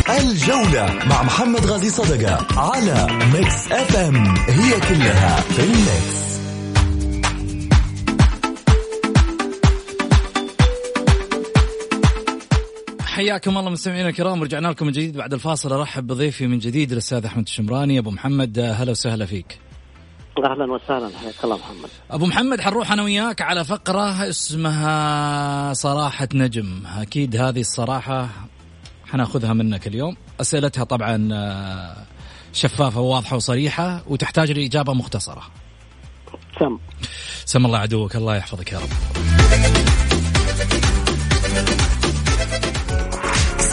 [0.10, 6.28] الجولة مع محمد غازي صدقة على Mix FM هي كلها في ال mix
[13.18, 15.74] حياكم الله مستمعينا الكرام رجعنا لكم من جديد بعد الفاصل.
[15.74, 18.00] أرحب بضيفي من جديد الأستاذ أحمد الشمراني.
[18.00, 19.60] أبو محمد هلا وسهلا فيك.
[20.46, 21.12] أهلا وسهلا.
[21.18, 21.90] حياك الله محمد.
[22.12, 26.84] أبو محمد حنروح أنا وياك على فقرة اسمها صراحة نجم.
[26.98, 28.30] أكيد هذه الصراحة
[29.06, 30.16] حناخذها منك اليوم.
[30.42, 31.96] أسئلتها طبعا آه،
[32.54, 35.42] شفافة وواضحة وصريحة وتحتاج لإجابة مختصرة.
[36.60, 36.78] سم
[37.46, 39.87] سم الله عدوك الله يحفظك يا رب.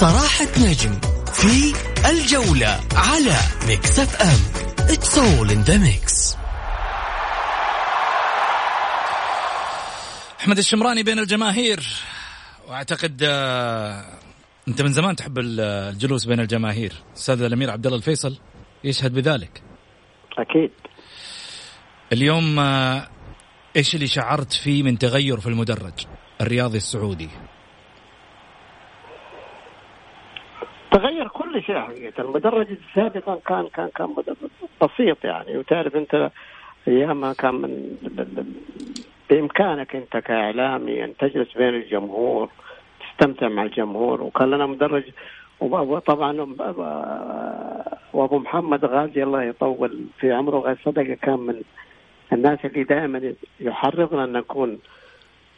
[0.00, 1.00] صراحة نجم
[1.33, 1.74] في
[2.11, 3.37] الجولة على
[3.68, 4.64] Mix FM.
[4.88, 6.37] It's all in the mix.
[10.40, 11.83] أحمد الشمراني بين الجماهير.
[12.68, 14.04] وأعتقد آه،
[14.68, 16.92] أنت من زمان تحب الجلوس بين الجماهير.
[17.16, 18.38] أستاذ الأمير عبد الله الفيصل
[18.85, 19.62] يشهد بذلك.
[20.38, 20.70] أكيد.
[22.12, 23.09] اليوم آه،
[23.76, 26.07] إيش اللي شعرت فيه من تغير في المدرج
[26.40, 27.28] الرياضي السعودي؟
[30.94, 34.14] تغير كل شيء حقيقة المدرج سابقا كان كان كان
[34.83, 35.59] بسيط يعني.
[35.59, 36.30] وتعرف أنت
[36.88, 37.96] أيام كان من
[39.30, 42.48] بإمكانك أنت كإعلامي أن تجلس بين الجمهور
[43.00, 44.22] تستمتع مع الجمهور.
[44.22, 45.04] وكان لنا مدرج
[45.61, 46.40] وطبعا
[48.12, 51.62] وأبو محمد غازي الله يطول في عمره غير صدقه كان من
[52.33, 54.78] الناس اللي دائما يحرضنا أن نكون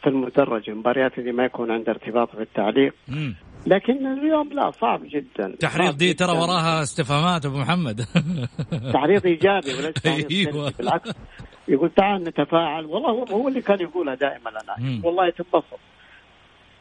[0.01, 0.69] في المدرج.
[0.69, 2.93] المباريات اللي ما يكون عنده ارتباط بالتعليق.
[3.67, 5.55] لكن اليوم لا صعب جدا.
[5.59, 8.01] تحريض دي ترى وراها استفهامات أبو محمد.
[8.93, 10.73] تحريض إيجابي وليس أيوة.
[10.77, 11.11] بالعكس.
[11.67, 12.85] يقول تعال نتفاعل.
[12.85, 15.01] والله هو اللي كان يقولها دائما أنا.
[15.03, 15.79] والله تنبسط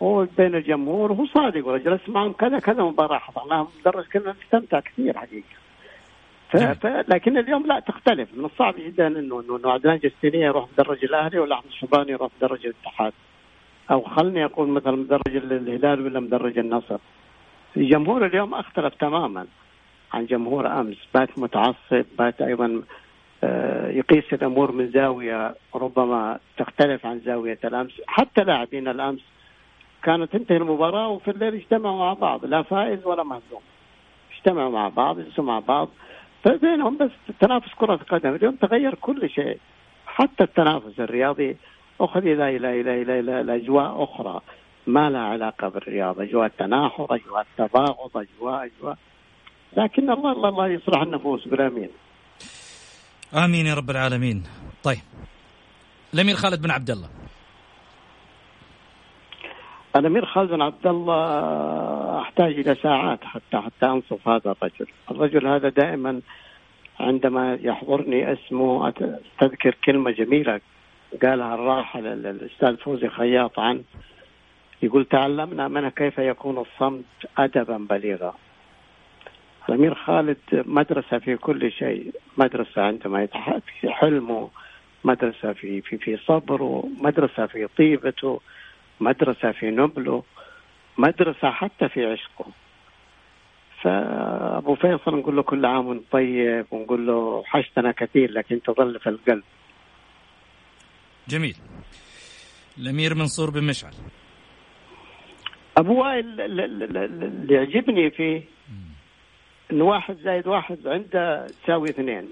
[0.03, 1.67] هو بين الجمهور وهو صادق.
[1.67, 5.57] وجلست معهم كذا كذا مباراة حضرناها مدرج كنا نستمتع كثير حقيقة.
[6.51, 6.57] ف...
[6.57, 6.87] ف...
[6.87, 8.29] لكن اليوم لا تختلف.
[8.35, 12.67] من الصعب جدا انه انه عدنان جستينية يروح مدرج الأهلي ولا أحمد الشباني يروح مدرج
[12.67, 13.13] الاتحاد.
[13.91, 16.99] أو خلني أقول مثلا مدرج الهلال ولا مدرج النصر.
[17.77, 19.47] الجمهور اليوم اختلف تماما
[20.13, 20.97] عن جمهور أمس.
[21.15, 22.83] بات متعصب بات أيضا
[23.45, 27.93] آه، يقيس الأمور من زاوية ربما تختلف عن زاوية الأمس.
[28.07, 29.21] حتى لاعبين الأمس
[30.03, 32.45] كانت تنتهي المباراة وفي الليل اجتمعوا مع بعض.
[32.45, 33.61] لا فائز ولا مهزوم.
[34.37, 35.89] اجتمعوا مع بعض جلسوا مع بعض.
[36.45, 39.59] فبينهم بس تنافس كرة قدم اليوم تغير كل شيء.
[40.07, 41.57] حتى التنافس الرياضي
[42.01, 44.41] أخذ إلى إلى إلى إلى, إلى, إلى أجواء أخرى.
[44.87, 46.23] ما لها علاقة بالرياضة.
[46.23, 48.97] أجواء التناحر أجواء التباغض أجواء أجواء
[49.77, 51.89] لكن الله الله, الله يصلح النفوس بالأمين.
[53.35, 54.43] آمين يا رب العالمين.
[54.83, 54.99] طيب.
[56.15, 57.09] الأمير خالد بن عبد الله.
[59.97, 64.87] الأمير خالد بن عبد الله أحتاج إلى ساعات حتى حتى أنصف هذا الرجل.
[65.11, 66.21] الرجل هذا دائما
[67.01, 70.61] عندما يحضرني اسمه أستذكر كلمة جميلة
[71.23, 73.83] قالها الراحل الأستاذ فوزي خياط عن
[74.83, 77.05] يقول تعلمنا منه كيف يكون الصمت
[77.39, 78.35] ادبا بليغا.
[79.69, 83.27] الامير خالد مدرسة في كل شيء مدرسة عندما
[83.81, 84.51] في حلمه
[85.05, 88.41] مدرسة في في في صبره مدرسة في طيبته
[89.01, 90.23] مدرسة في نبله
[90.99, 92.47] مدرسة حتى في عشقه.
[93.83, 99.43] فأبو فيصل نقول له كل عام طيب ونقول له حشتنا كثير لكن تظل في القلب.
[101.29, 101.57] جميل.
[102.79, 103.93] الأمير منصور بن مشعل.
[105.77, 108.43] أبو وائل اللي يعجبني فيه
[109.73, 112.29] انه واحد زائد واحد عنده تساوي اثنين.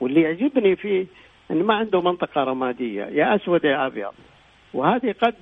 [0.00, 1.06] واللي يعجبني فيه
[1.50, 4.12] انه ما عنده منطقة رمادية يا أسود يا أبيض.
[4.74, 5.34] وهذه قد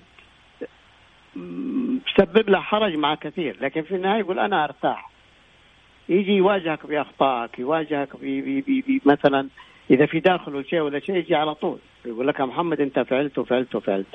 [2.06, 5.10] تسبب له حرج مع كثير لكن في النهاية يقول أنا أرتاح.
[6.08, 9.48] يجي يواجهك بأخطائك يواجهك بمثلا
[9.90, 11.78] إذا في داخله شيء ولا شيء يجي على طول.
[12.04, 14.06] يقول لك يا محمد انت فعلت وفعلت وفعلت.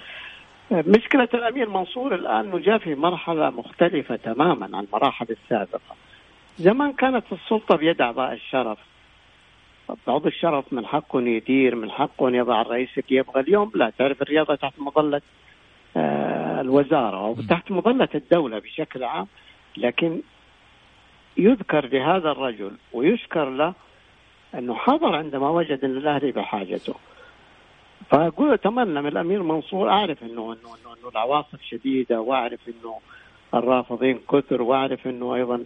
[0.72, 5.96] مشكلة الأمير منصور الآن أنه جاء في مرحلة مختلفة تماما عن المراحل السابقة.
[6.58, 8.78] زمان كانت السلطة بيد أعضاء الشرف.
[10.08, 13.41] عضو الشرف من حقه أن يدير من حقه أن يضع الرئيس اللي يبغى.
[13.41, 15.22] اليوم لا تعرف الرياضة تحت مظلة
[15.98, 19.28] آه، الوزارة أو تحت مظلة الدولة بشكل عام.
[19.78, 20.22] لكن
[21.38, 23.74] يذكر لهذا الرجل ويشكر له
[24.56, 26.96] أنه حضر عندما وجد أن الأهلي بحاجته.
[28.10, 33.00] فأقول أتمنى من الأمير منصور أعرف انه انه انه, إنه العواصف شديدة وأعرف إنه
[33.54, 35.66] الرافضين كثر وأعرف إنه أيضا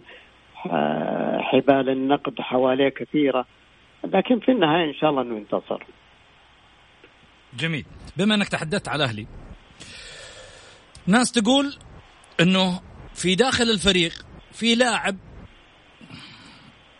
[0.66, 3.46] آه، حبال النقد حواليه كثيرة.
[4.04, 5.82] لكن في النهاية إن شاء الله إنه ينتصر.
[7.54, 7.84] جميل،
[8.16, 9.26] بما إنك تحدثت على الاهلي
[11.06, 11.76] ناس تقول
[12.40, 12.80] إنه
[13.14, 14.12] في داخل الفريق
[14.52, 15.16] في لاعب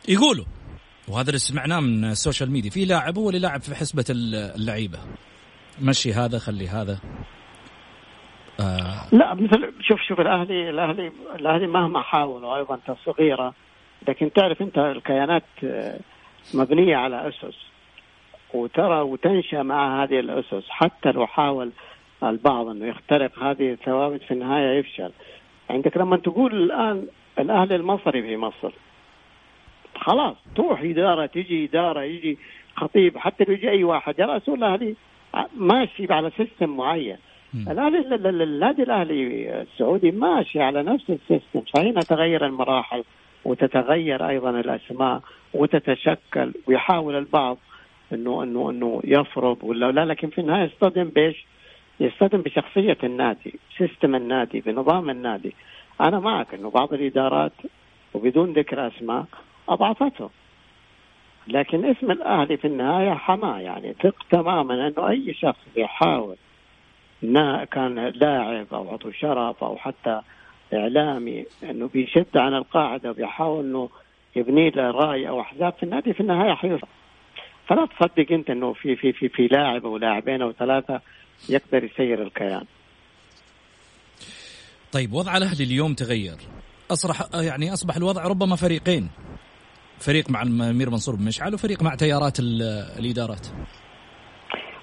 [0.08, 0.44] يقولوا
[1.08, 4.98] وهذا اللي سمعناه من السوشيال ميديا في لاعب هو اللي لاعب في حسبة اللعيبة.
[5.82, 6.98] مشي هذا خلي هذا.
[8.60, 9.08] آه.
[9.12, 13.54] لا مثل شوف شوف الأهلي الأهلي الأهلي مهما حاولوا أيضا تصغيره
[14.08, 16.00] لكن تعرف أنت الكيانات آه،
[16.54, 17.56] مبنية على أسس
[18.54, 20.68] وترى وتنشأ مع هذه الأسس.
[20.68, 21.70] حتى لو حاول
[22.22, 25.12] البعض أنه يخترق هذه الثوابت في النهاية يفشل.
[25.70, 27.06] عندك لما تقول الآن
[27.38, 28.72] الأهلي المصري في مصر
[29.96, 32.38] خلاص تروح إدارة تجي إدارة يجي
[32.76, 34.94] خطيب حتى لو يجي اي واحد الله هذه
[35.56, 37.16] ماشي على system معين.
[37.54, 37.98] الاهلي
[38.44, 41.62] النادي الاهلي السعودي ماشي على نفس ال system.
[41.74, 43.04] صحيح تغير المراحل
[43.44, 45.20] وتتغير أيضا الأسماء
[45.54, 47.58] وتتشكل ويحاول البعض
[48.12, 51.46] إنه إنه إنه يفرض ولا لا لكن في النهاية يصطدم بإيش؟
[52.00, 55.54] يصطدم بشخصية النادي سيستم النادي بنظام النادي.
[56.00, 57.52] أنا معك إنه بعض الإدارات
[58.14, 59.24] وبدون ذكر أسماء
[59.68, 60.30] اضعفته
[61.48, 66.36] لكن اسم الاهلي في النهاية حماه يعني ثق تماما إنه أي شخص بيحاول
[67.70, 70.20] كان لاعب أو عضو شرف أو حتى
[70.74, 73.88] إعلامي إنه بيشد عن القاعدة وبيحاول إنه
[74.36, 76.86] يبني له رأي أو أحزاب في النادي في النهاية حيوصل.
[77.68, 81.00] فلا تصدق أنت إنه في في في في لاعب أو لاعبين أو ثلاثة
[81.48, 82.64] يقدر يسير الكيان.
[84.92, 86.36] طيب وضع الأهلي اليوم تغير.
[86.90, 89.08] أصرح يعني أصبح الوضع ربما فريقين.
[90.00, 92.40] فريق مع الامير منصور بن مشعل وفريق مع تيارات
[92.98, 93.46] الإدارات.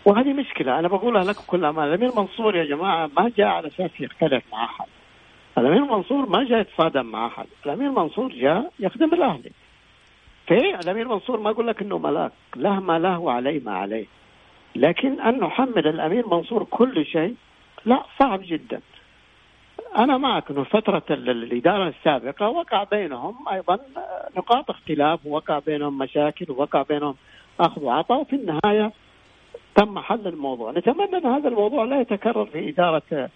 [0.05, 0.79] وهذه مشكلة.
[0.79, 4.65] أنا بقولها لكم كل أمان الأمير منصور يا جماعة ما جاء على أساس يختلف مع
[4.65, 4.85] أحد.
[5.57, 7.45] الأمير منصور ما جاء يتصادم مع أحد.
[7.65, 9.51] الأمير منصور جاء يخدم الأهلي.
[10.47, 14.05] في الأمير منصور ما أقول لك إنه ملاك له ما له وعليه ما عليه.
[14.75, 17.35] لكن أن نحمل الأمير منصور كل شيء
[17.85, 18.81] لا صعب جدا.
[19.97, 23.79] أنا معك إنه فترة الإدارة السابقة وقع بينهم أيضا
[24.37, 27.15] نقاط اختلاف ووقع بينهم مشاكل ووقع بينهم
[27.59, 28.91] أخذ وعطاء وفي النهاية
[29.75, 30.71] تم حل الموضوع.
[30.71, 33.29] نتمنى إن هذا الموضوع لا يتكرر في إدارة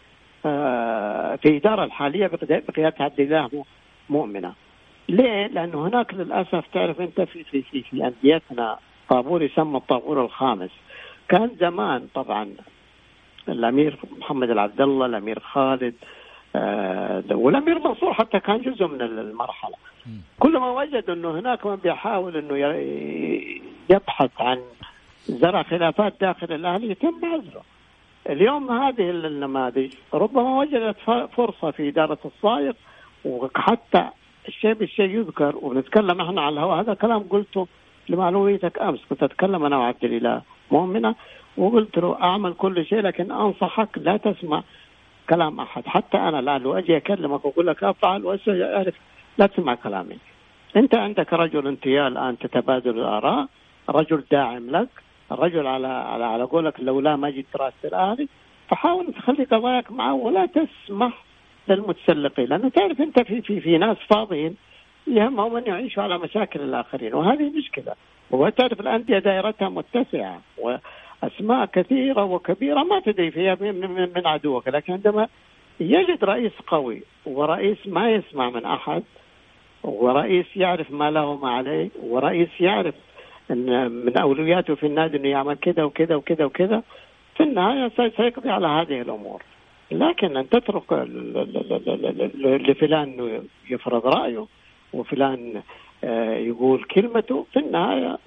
[0.46, 2.28] آه، في الاداره الحالية
[2.68, 3.66] بقيادة عبد الله
[4.10, 4.54] مؤمنة.
[5.10, 8.80] ليه؟ لأنه هناك للأسف تعرف أنت في في في, في أنديتنا
[9.10, 10.72] طابور يسمى الطابور الخامس.
[11.30, 12.50] كان زمان طبعا
[13.50, 16.19] الأمير محمد العبد الله الأمير خالد آه
[17.32, 19.76] والامير منصور حتى كان جزء من المرحلة.
[20.40, 22.56] كل ما وجد أنه هناك من بيحاول أنه
[23.90, 24.60] يبحث عن
[25.28, 27.62] زرع خلافات داخل الأهلي يتم عزله
[28.30, 30.96] اليوم هذه النماذج ربما وجدت
[31.38, 32.74] فرصة في إدارة الصايغ
[33.26, 34.06] وحتى
[34.48, 36.80] الشيء بالشيء يذكر ونتكلم إحنا على الهواء.
[36.80, 37.68] هذا كلام قلته
[38.10, 39.00] لمعلوميتك أمس.
[39.10, 40.42] كنت أتكلم أنا وعبد الإله
[40.72, 41.16] مؤمنة
[41.58, 44.64] وقلت له أعمل كل شيء لكن أنصحك لا تسمع
[45.30, 45.88] كلام أحد.
[45.88, 48.96] حتى أنا الآن لو أجي أكلمك وأقول لك افعل واعرف
[49.38, 50.18] لا تسمع كلامي.
[50.76, 53.48] أنت عندك رجل أنت الآن تتبادل الآراء
[53.90, 54.90] رجل داعم لك
[55.32, 58.28] الرجل على على على قولك لولا ما جيت راسه الاهلي
[58.68, 61.24] فحاول تخلي قضاياك معه ولا تسمح
[61.68, 64.56] للمتسلقين لأنه تعرف أنت في في في ناس فاضيين
[65.08, 67.94] يهمهم أن يعيشوا على مشاكل الآخرين وهذه مشكلة.
[68.32, 70.42] وتعرف الانديه دائرتها متسعة
[71.24, 74.68] واسماء كثيرة وكبيرة ما تدري فيها من, عدوك.
[74.68, 75.28] لكن عندما
[75.80, 79.04] يجد رئيس قوي ورئيس ما يسمع من أحد
[79.84, 82.96] ورئيس يعرف ما له وما عليه ورئيس يعرف
[83.52, 86.84] إن من أولوياته في النادي إنه يعمل كذا وكذا وكذا وكذا
[87.38, 89.42] في النهاية سيقضي على هذه الأمور.
[89.92, 90.94] لكن أن تترك
[92.70, 94.46] لفلان يفرض رأيه
[94.94, 95.62] وفلان
[96.04, 98.18] آه، يقول كلمته في النهاية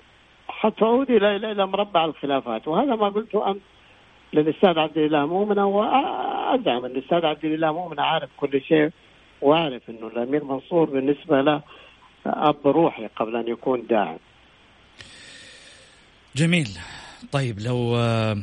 [0.63, 2.69] حتعود إلى إلى مربع الخلافات.
[2.69, 3.61] وهذا ما قلته أمس
[4.33, 8.91] للأستاذ عبد الإله مؤمنه وازعم ان الأستاذ عبد الإله مؤمنه عارف كل شيء
[9.41, 11.63] واعرف إنه الأمير منصور بالنسبة له
[12.27, 14.19] أب روحي قبل أن يكون داعم.
[16.37, 16.69] جميل.
[17.33, 18.37] طيب لو آه،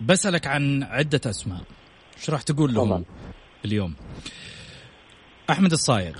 [0.00, 1.60] بسألك عن عدة أسماء
[2.16, 3.04] إيش راح تقول لهم طبعا.
[3.64, 3.94] اليوم؟
[5.50, 6.14] أحمد الصايغ.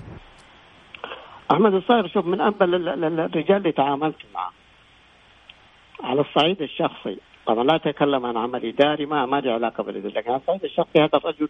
[1.53, 4.53] أحمد الصايغ شوف من أنبل الرجال اللي تعاملت معه.
[6.05, 7.17] على الصعيد الشخصي.
[7.47, 10.99] طبعا لا أتكلم عن عمل إداري ما ما لي علاقة بالإداري لكن على الصعيد الشخصي
[11.01, 11.49] هذا الرجل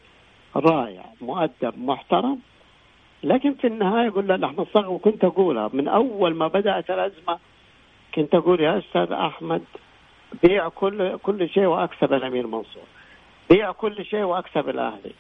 [0.57, 2.39] رائع مؤدب محترم.
[3.23, 7.39] لكن في النهاية يقول له أحمد الصاغ وكنت أقولها من أول ما بدأت الأزمة
[8.15, 9.63] كنت أقول يا أستاذ أحمد
[10.43, 12.83] بيع كل كل شيء وأكسب الأمير منصور.
[13.51, 15.13] بيع كل شيء وأكسب الأهلي.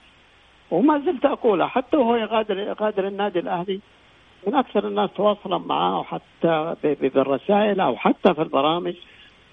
[0.70, 3.80] وما زلت أقولها حتى وهو يغادر يغادر النادي الأهلي
[4.46, 8.94] من أكثر الناس تواصلا معه حتى بالرسائل أو حتى في البرامج.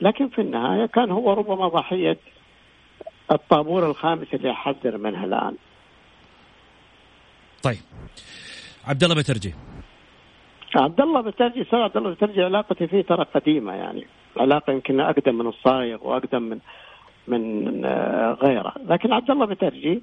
[0.02, 2.18] لكن في النهاية كان هو ربما ضحية
[3.32, 5.56] الطابور الخامس اللي يحذر منها الآن.
[7.64, 7.78] طيب.
[8.88, 9.54] عبد الله بترجي.
[10.76, 14.08] عبد الله بترجي صار عبد الله بترجي علاقتي فيه ترى قديمة يعني.
[14.38, 16.60] علاقة يمكن أقدم من الصايغ وأقدم من
[17.28, 18.74] من آه، غيره.
[18.86, 20.02] لكن عبد الله بترجي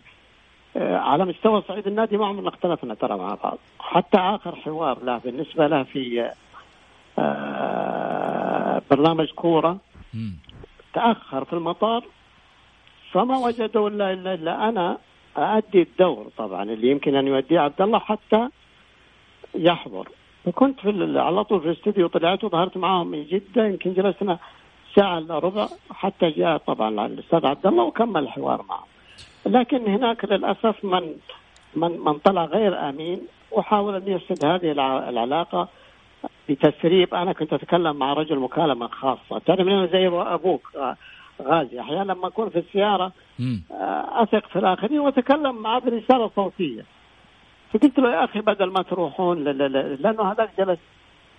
[0.76, 3.58] آه، على مستوى صعيد النادي ما عمرنا اختلفنا ترى مع بعض.
[3.80, 6.30] حتى آخر حوار له بالنسبة له في
[7.18, 9.78] آه، برنامج كورة
[10.94, 12.04] تأخر في المطار
[13.12, 14.98] فما وجدوا إلا إلا أنا
[15.36, 18.48] اادي الدور طبعا اللي يمكن أن يؤديه عبد الله حتى
[19.54, 20.08] يحضر
[20.46, 24.38] وكنت في على طول في الاستوديو طلعت وظهرت معاهم من جدة يمكن جلسنا
[24.94, 28.86] ساعة إلا ربع حتى جاء طبعا الأستاذ عبد الله وكمل الحوار معه.
[29.46, 31.14] لكن هناك للأسف من
[31.76, 33.20] من من طلع غير آمين
[33.52, 34.72] وحاول أن يفسد هذه
[35.08, 35.68] العلاقة
[36.48, 39.38] بتسريب أنا كنت أتكلم مع رجل مكالمة خاصة.
[39.46, 40.70] تعرف أنا زي أبوك
[41.42, 41.80] غازي.
[41.80, 43.12] أحيانا لما أكون في السيارة.
[43.70, 46.84] آه، أثق في الآخرين وأتكلم معه برساله صوتيه
[47.72, 50.78] فقلت له يا أخي بدل ما تروحون لأنه هذاك جلس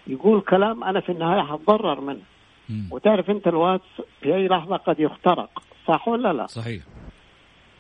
[0.07, 2.21] يقول كلام أنا في النهاية حتضرر منه.
[2.69, 2.89] مم.
[2.91, 5.49] وتعرف أنت الواتس في أي لحظة قد يخترق
[5.87, 6.83] صح ولا لا؟ صحيح.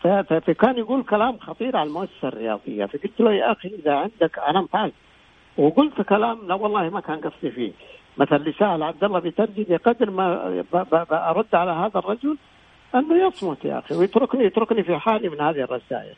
[0.03, 2.85] فكان يقول كلام خطير على المؤسسة الرياضية.
[2.85, 4.93] فقلت له يا أخي إذا عندك أنا فعلت
[5.59, 7.71] وقلت كلام لا والله ما كان قصدي فيه
[8.17, 10.63] مثلا لسائل عبد الله بترجي بقدر ما
[11.31, 12.37] أرد على هذا الرجل
[12.95, 16.15] أنه يصمت يا أخي ويتركني يتركني في حالي من هذه الرسائل.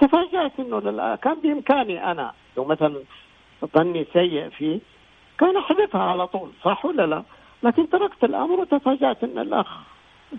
[0.00, 2.94] تفاجأت إنه للآن كان بإمكاني أنا لو مثلا
[3.76, 4.78] ظني سيء فيه
[5.38, 7.22] كان أحذفها على طول صح ولا لا؟
[7.62, 9.68] لكن تركت الأمر وتفاجأت إن الأخ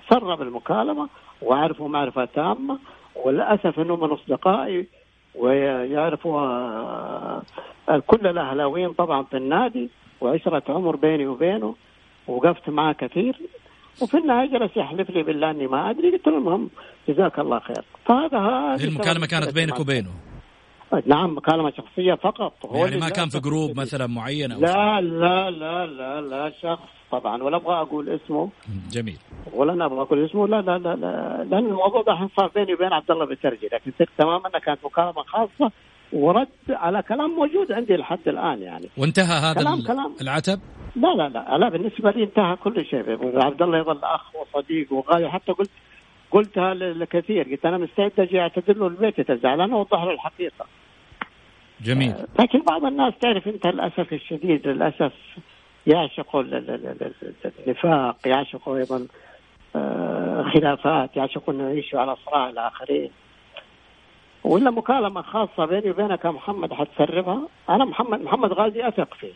[0.09, 1.09] سرب المكالمه
[1.41, 2.79] وأعرفه معرفة تامة
[3.25, 4.87] وللأسف إنه من أصدقائي
[5.37, 7.41] ويعرفوا آه،
[8.07, 9.89] كل الأهلاويين طبعا في النادي
[10.21, 11.75] وعشرة عمر بيني وبينه
[12.27, 13.35] وقفت معه كثير.
[14.01, 16.69] وفي النهاية جلس يحلف لي بالله إني ما أدري قلت له المهم
[17.09, 17.83] جزاك الله خير.
[18.05, 20.34] فهذا هذه سبب كانت بينك معه.
[21.05, 22.53] نعم مكالمة شخصية فقط.
[22.65, 23.79] هو يعني ما كان في group.
[23.79, 24.67] مثلا معين أو شيء.
[24.67, 26.87] لا لا لا لا لا شخص.
[27.11, 28.49] طبعا ولا أبغى أقول اسمه.
[28.91, 29.17] جميل.
[29.53, 30.47] ولا أنا أبغى أقول اسمه.
[30.47, 31.43] لا لا لا, لا.
[31.49, 35.23] لأن الموضوع ده صار بيني وبين عبد الله بترجي لكن ثق تماما إنها كانت مكالمة
[35.23, 35.71] خاصة
[36.13, 38.89] ورد على كلام موجود عندي لحد الآن يعني.
[38.97, 40.15] وانتهى هذا كلام- كلام.
[40.21, 40.59] العتب؟
[40.95, 41.57] لا لا لا.
[41.57, 43.05] لا بالنسبة لي انتهى كل شيء.
[43.45, 45.69] عبد الله يظل أخ وصديق وغالي حتى قلت
[46.31, 47.43] قلتها لكثير.
[47.51, 50.65] قلت أنا مستعد أجي أعتذر له البيت اذا زعلان اوضح له الحقيقة.
[51.81, 52.13] جميل.
[52.39, 55.11] لكن بعض الناس تعرف أنت للأسف الشديد للأسف
[55.87, 57.11] يعشقوا ال- ال- ال-
[57.45, 59.07] ال- النفاق يعشقوا أيضا
[59.75, 63.09] آه، خلافات يعشقوا أنه يعيشوا على صراع الآخرين.
[64.43, 69.33] ولا مكالمة خاصة بيني وبينك يا محمد حتسربها؟ أنا محمد محمد غازي أثق فيه.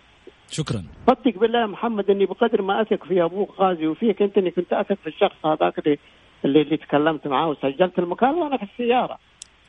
[0.52, 0.84] شكرا.
[1.08, 4.74] صدق بالله يا محمد إني بقدر ما أثق في أبوك غازي وفيك أنت إني كنت
[4.74, 5.98] أثق في الشخص هذاك اللي
[6.46, 8.44] اللي, اللي تكلمت معاه وسجلت المكالمة.
[8.44, 9.20] وأنا في السيارة.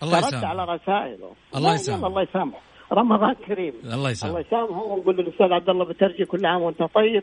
[0.03, 1.33] الله فرد على رسائله.
[1.57, 2.07] الله يسامحه.
[2.07, 2.61] الله يسامحه
[2.93, 3.73] رمضان كريم.
[3.85, 4.47] الله الله يسامحك.
[4.47, 7.23] يسامحه ونقول للأستاذ عبد الله بترجي كل عام وأنت طيب.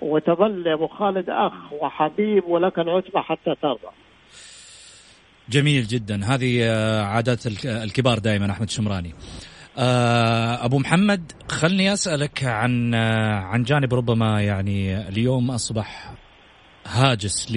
[0.00, 3.92] وتظل يا أبو خالد أخ وحبيب ولك العتبة حتى ترضى.
[5.48, 6.24] جميل جدا.
[6.24, 9.14] هذه آه، عادات الك- الكبار دائما أحمد شمراني.
[9.78, 16.14] آه، أبو محمد خلني أسألك عن آه، عن جانب ربما يعني اليوم أصبح
[16.86, 17.52] هاجس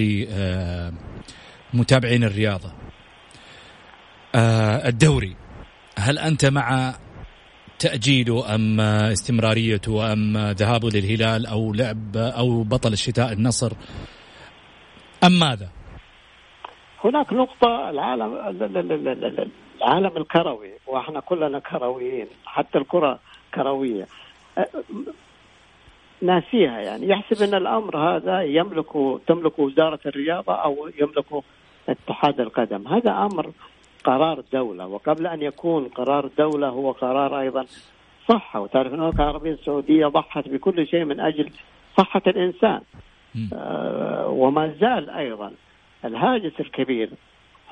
[1.74, 2.68] لمتابعين الرياضة.
[2.68, 2.79] آه،
[4.34, 5.36] الدوري.
[5.98, 6.94] هل أنت مع
[7.78, 13.72] تأجيله أم آه، استمراريته آه، ذهابه للهلال أو لعب أو بطل الشتاء النصر؟
[15.24, 15.68] أم ماذا؟
[17.04, 23.18] هناك نقطة العالم ال- ال- ال- ال- ال- العالم الكروي وإحنا كلنا كرويين حتى الكرة
[23.54, 24.06] كروية.
[24.58, 24.66] أه،
[26.22, 27.08] ناسيها يعني.
[27.08, 28.92] يحسب أن الأمر هذا يملك
[29.28, 31.44] تملك وزارة الرياضة أو يملك
[31.88, 32.88] اتحاد القدم.
[32.88, 33.50] هذا أمر
[34.04, 37.66] قرار دولة وقبل أن يكون قرار دولة هو قرار أيضا
[38.28, 38.60] صحة.
[38.60, 41.50] وتعرف المملكة العربية السعودية ضحت بكل شيء من أجل
[41.98, 42.80] صحة الإنسان.
[43.34, 43.50] مم.
[43.54, 45.52] آه، وما زال أيضا
[46.04, 47.10] الهاجس الكبير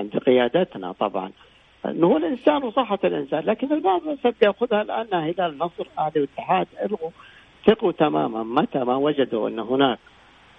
[0.00, 1.30] عند قيادتنا طبعا
[1.86, 3.44] أنه هو الإنسان وصحة الإنسان.
[3.44, 7.10] لكن البعض قد يأخذها الآن هلال نصر أهلي والاتحاد الغوا.
[7.66, 8.42] ثقوا تماما.
[8.42, 9.98] متى ما وجدوا أن هناك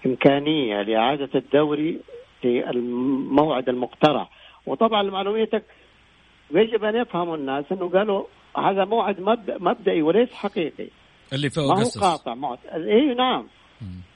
[0.05, 1.99] إمكانية لإعادة الدوري
[2.41, 4.29] في الموعد المقترح
[4.69, 5.63] وطبعا لمعلوميتك
[6.51, 8.23] يجب أن يفهم الناس إنه قالوا
[8.57, 10.87] هذا موعد مبدأ مبدئي وليس حقيقي
[11.33, 12.01] اللي في ما هو.
[12.01, 13.47] قاطع موعد اي نعم.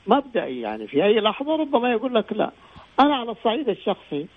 [0.07, 2.51] مبدئي يعني في أي لحظة ربما يقول لك لا
[2.99, 4.27] أنا على الصعيد الشخصي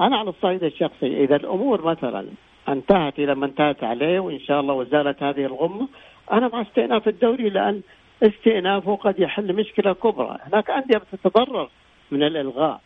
[0.00, 2.26] أنا على الصعيد الشخصي إذا الأمور مثلا
[2.68, 5.88] انتهت إلى ما انتهت عليه وإن شاء الله وزالت هذه الغمة
[6.32, 7.82] أنا مع استئناف الدوري لأن
[8.22, 11.68] استئنافه قد يحل مشكلة كبرى، هناك أندية بتتضرر
[12.10, 12.80] من الإلغاء.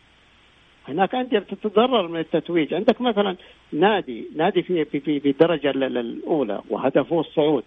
[0.87, 3.35] هناك انديه بتتضرر من التتويج، عندك مثلا
[3.73, 7.63] نادي نادي في في في, في الدرجه ال- ال- الأولى وهدفه الصعود.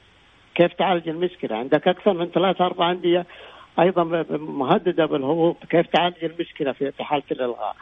[0.55, 2.57] كيف تعالج المشكلة؟ عندك أكثر من ثلاث
[3.79, 7.77] أيضا ب- ب- مهددة بالهبوط، كيف تعالج المشكلة في حالة الإلغاء؟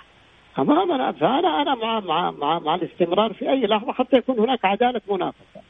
[0.56, 5.00] تماما فأنا أنا مع مع مع, مع الاستمرار في أي لحظة حتى يكون هناك عدالة
[5.10, 5.60] منافسة.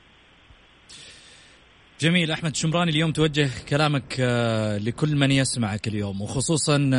[2.00, 6.90] جميل أحمد شمراني اليوم توجه كلامك آه، لكل من يسمعك اليوم وخصوصا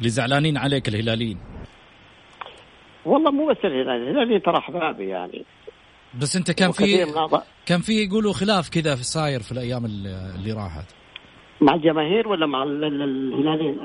[0.00, 1.38] آه، لزعلانين عليك الهلاليين.
[3.04, 5.44] والله مو بس الهلال، الهلال ترى أحبابي يعني.
[6.20, 7.04] بس أنت كان في
[7.66, 10.84] كان في يقولوا خلاف كذا في صاير في الأيام اللي اللي راحت.
[11.60, 13.78] مع الجماهير ولا مع ال- ال- الهلاليين؟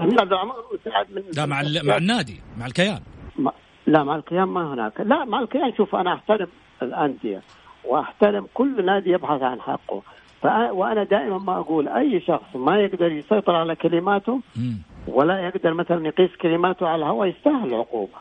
[1.09, 2.99] من لا مع مع النادي مع الكيان.
[3.37, 3.51] ما-
[3.87, 6.47] لا مع الكيان ما هناك، لا مع الكيان شوف أنا أحترم
[6.81, 7.41] الأندية
[7.85, 10.01] وأحترم كل نادي يبحث عن حقه،
[10.43, 14.41] فأ- وأنا دائما ما أقول أي شخص ما يقدر يسيطر على كلماته.
[15.07, 18.17] ولا يقدر مثلا يقيس كلماته على الهواء يستاهل عقوبه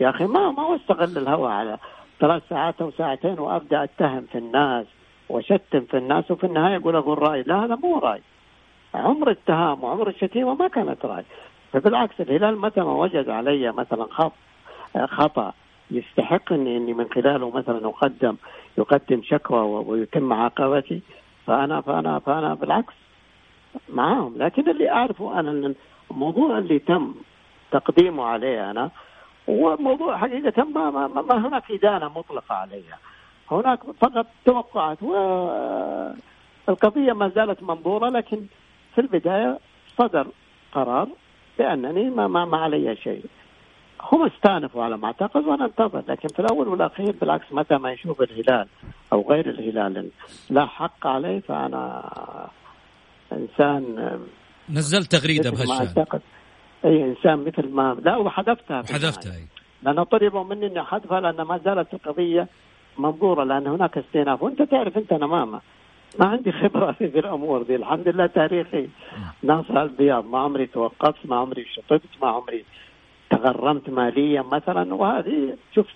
[0.00, 1.78] يا أخي ما ما استغل الهواء على
[2.20, 4.86] ثلاث ساعات أو ساعتين وأبدأ أتهم في الناس
[5.28, 7.42] وشتم في الناس وفي النهاية أقول أقول رأي.
[7.42, 8.20] لا هذا مو رأي.
[8.94, 11.24] عمر التهام وعمر الشتيمة ما كانت رأي.
[11.72, 14.32] فبالعكس الهلال متى ما وجد علي مثلا خط
[15.04, 15.52] خطأ
[15.90, 18.36] يستحق اني إني من خلاله مثلا اقدم
[18.78, 21.00] يقدم شكوى ويتم معاقبتي
[21.46, 22.94] فانا فانا فأنا بالعكس
[23.88, 24.34] معاهم.
[24.36, 25.74] لكن اللي أعرفه أنا
[26.10, 27.14] الموضوع اللي تم
[27.70, 28.90] تقديمه عليه أنا
[29.48, 32.98] هو موضوع حقيقة ما, ما, ما هناك إدانة مطلقة عليها.
[33.50, 38.46] هناك فقط توقعات والقضية ما زالت منظورة لكن
[38.94, 39.58] في البداية
[39.98, 40.26] صدر
[40.72, 41.08] قرار
[41.58, 43.24] بأنني ما ما, ما علي شيء.
[44.02, 48.22] هم استأنفوا على ما أعتقد وأنا أنتظر لكن في الأول والأخير بالعكس متى ما يشوف
[48.22, 48.66] الهلال
[49.12, 50.10] أو غير الهلال
[50.50, 52.02] لا حق عليه فأنا
[53.32, 54.18] إنسان
[54.70, 56.04] نزلت تغريدة بهالشأن.
[56.84, 59.46] أي إنسان مثل ما لا وحذفتها حذفتها أي.
[59.82, 62.48] لأن طلبوا مني إني أحذفها لأن ما زالت القضية
[62.98, 64.42] منظورة لأن هناك استئناف.
[64.42, 65.60] وأنت تعرف أنت أنا ما
[66.18, 68.88] ما عندي خبرة في الأمور دي الحمد لله تاريخي.
[69.42, 72.64] ناصر البياض ما عمري توقفت ما عمري شطبت ما عمري
[73.30, 74.94] تغرمت ماليا مثلا.
[74.94, 75.86] وهذه شوف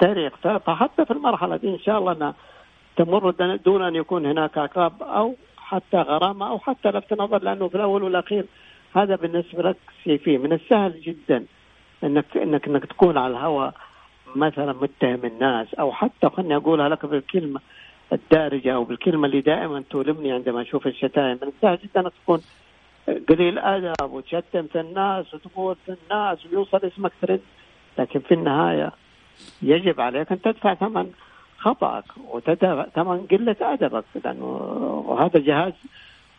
[0.00, 0.32] تاريخ
[0.66, 2.34] فحتى في المرحلة دي إن شاء الله انها
[2.96, 3.30] تمر
[3.64, 5.34] دون أن يكون هناك عقاب أو
[5.72, 8.44] حتى غرامة أو حتى لفت نظر لأنه في الأول والأخير
[8.96, 11.44] هذا بالنسبة لك سيفي من السهل جدا
[12.04, 13.74] انك انك إنك تكون على الهواء
[14.36, 17.60] مثلا متهم الناس أو حتى خلني أقولها لك بالكلمة
[18.12, 22.40] الدارجة أو بالكلمة اللي دائما تؤلمني عندما أشوف الشتائم من السهل جدا انك تكون
[23.28, 27.40] قليل أدب وتشتم في الناس وتقول في الناس ويوصل اسمك ترند
[27.98, 28.92] لكن في النهاية
[29.62, 31.12] يجب عليك أن تدفع ثمن
[31.62, 34.44] خطأك وتدفع ثمن قلة أدبك لأنه
[35.06, 35.72] وهذا جهاز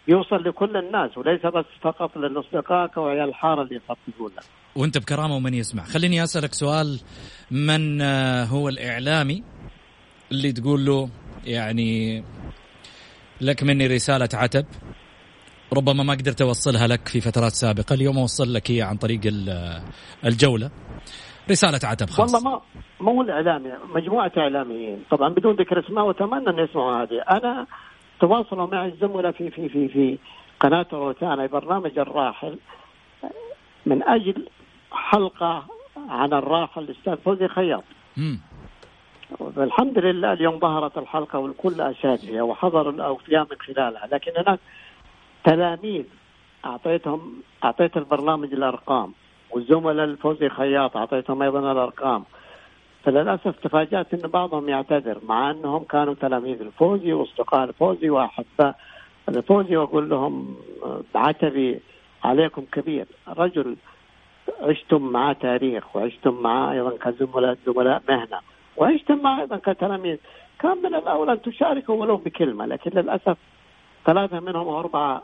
[0.07, 4.43] يوصل لكل الناس وليس بس فقط للأصدقاء وعيال الحارة اللي يخططون لك.
[4.75, 5.83] وأنت بكرامة ومن يسمع.
[5.83, 6.99] خليني أسألك سؤال
[7.51, 8.01] من
[8.51, 9.43] هو الإعلامي
[10.31, 11.09] اللي تقول له
[11.45, 12.23] يعني
[13.41, 14.65] لك مني رسالة عتب
[15.73, 19.21] ربما ما قدرت أوصلها لك في فترات سابقة اليوم أوصل لك هي عن طريق
[20.25, 20.71] الجولة.
[21.49, 22.33] رسالة عتب خاص.
[22.33, 22.61] والله ما
[22.99, 25.03] مو الإعلامي مجموعة إعلاميين.
[25.11, 27.21] طبعا بدون ذكر اسماء وأتمنى أن يسمعوا هذه.
[27.31, 27.67] أنا
[28.19, 30.17] تواصلوا معي الزملاء في في في في
[30.59, 32.59] قناه روتانا برنامج الراحل.
[33.85, 34.47] من أجل
[34.91, 35.65] حلقة
[36.09, 37.83] عن الراحل الاستاذ فوزي خياط.
[39.57, 44.07] الحمد لله اليوم ظهرت الحلقة والكل أشاد فيها وحضر الاوفياء من خلالها.
[44.11, 44.59] لكن هناك
[45.43, 46.05] تلاميذ
[46.65, 49.13] اعطيتهم أعطيت البرنامج الأرقام.
[49.53, 52.23] والزملاء الفوزي خياط أعطيتهم أيضا الأرقام.
[53.03, 58.75] فللأسف تفاجأت إن بعضهم يعتذر مع إنهم كانوا تلاميذ الفوزي وأصدقاء الفوزي وأحباء
[59.29, 60.55] الفوزي وأقول لهم
[61.15, 61.79] عتبي
[62.23, 63.05] عليكم كبير.
[63.27, 63.75] رجل
[64.61, 68.39] عشتم معاه تاريخ وعشتم معاه أيضا كزملاء زملاء مهنة
[68.77, 70.17] وعشتم معاه أيضا كتلاميذ.
[70.59, 73.37] كان من الاولى أن تشاركوا ولو بكلمة لكن للأسف
[74.05, 75.23] ثلاثة منهم أو أربعة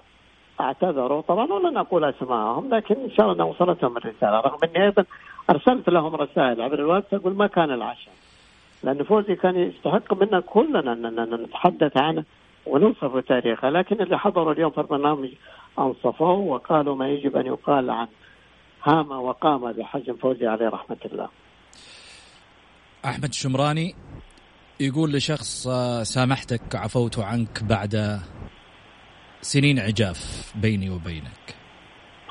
[0.59, 1.21] اعتذروا.
[1.21, 4.39] طبعا ولن أقول اسمائهم لكن إن شاء الله وصلتهم الرسالة.
[4.39, 5.05] رغم إني أيضا
[5.49, 8.13] أرسلت لهم رسائل عبر الواتس أقول ما كان العشاء.
[8.83, 12.23] لأن فوزي كان يستحق منا كلنا ان نتحدث عنه
[12.65, 13.69] ونوصف تاريخه.
[13.69, 15.29] لكن اللي حضروا اليوم في البرنامج
[15.79, 18.07] أنصفوه وقالوا ما يجب أن يقال عن
[18.83, 21.29] هام وقام بحجم فوزي عليه رحمة الله.
[23.05, 23.95] أحمد الشمراني
[24.79, 25.67] يقول لشخص
[26.03, 28.19] سامحتك عفوت عنك بعد
[29.41, 31.55] سنين عجاف بيني وبينك.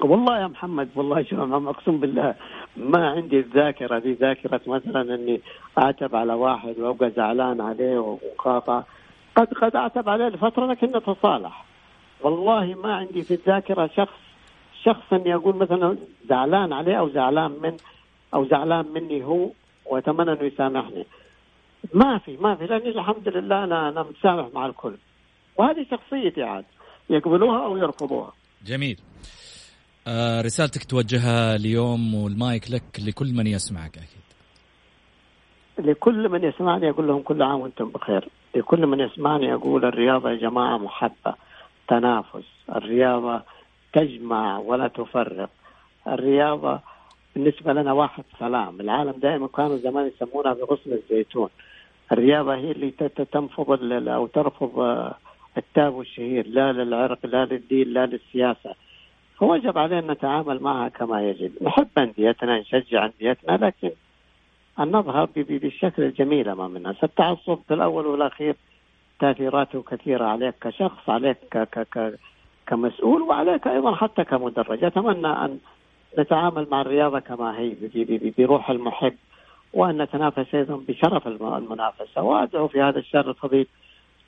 [0.00, 2.34] والله يا محمد والله شو أقسم بالله
[2.76, 5.40] ما عندي الذاكرة دي ذاكرة مثلا إني
[5.78, 8.82] أعتب على واحد وأبقى زعلان عليه وقاطع
[9.36, 11.64] قد قد أعتب عليه لفترة لكن نتصالح
[12.20, 14.18] والله ما عندي في الذاكرة شخص
[14.84, 15.96] شخص إني أقول مثلا
[16.28, 17.76] زعلان عليه أو زعلان من
[18.34, 19.50] أو زعلان مني هو
[19.86, 21.06] وأتمنى إنه يسامحني.
[21.94, 24.94] ما في ما في لاني الحمد لله أنا أنا متسامح مع الكل.
[25.56, 26.64] وهذه شخصيتي عاد.
[27.10, 28.32] يقبلوها أو يرفضوها.
[28.66, 28.98] جميل.
[30.06, 34.28] آه رسالتك توجهها اليوم والمايك لك لكل من يسمعك أكيد.
[35.78, 40.36] لكل من يسمعني أقول لهم كل عام وأنتم بخير، لكل من يسمعني أقول الرياضة يا
[40.36, 41.34] جماعة محبة،
[41.88, 42.44] تنافس،
[42.76, 43.42] الرياضة
[43.92, 45.50] تجمع ولا تفرق،
[46.06, 46.80] الرياضة
[47.34, 51.48] بالنسبة لنا واحد سلام، العالم دائما كانوا زمان يسمونها بغصن الزيتون.
[52.12, 52.90] الرياضة هي اللي
[53.32, 54.78] تنفض أو ترفض
[55.56, 58.74] التاب الشهير لا للعرق لا للدين لا للسياسة.
[59.36, 61.52] فوجب علينا نتعامل معها كما يجب.
[61.62, 63.90] نحب أنديتنا نشجع أنديتنا لكن
[64.78, 66.96] أن نظهر بالشكل الجميل أمام الناس.
[67.04, 68.54] التعصب في الأول والأخير
[69.20, 72.18] تأثيراته كثيرة عليك كشخص عليك ك ك ك
[72.66, 74.84] كمسؤول وعليك أيضا حتى كمدرج.
[74.84, 75.58] أتمنى أن
[76.18, 77.74] نتعامل مع الرياضة كما هي
[78.38, 79.14] بروح المحب
[79.72, 82.22] وأن نتنافس أيضا بشرف المنافسة.
[82.22, 83.66] وأدعو في هذا الشهر الفضيل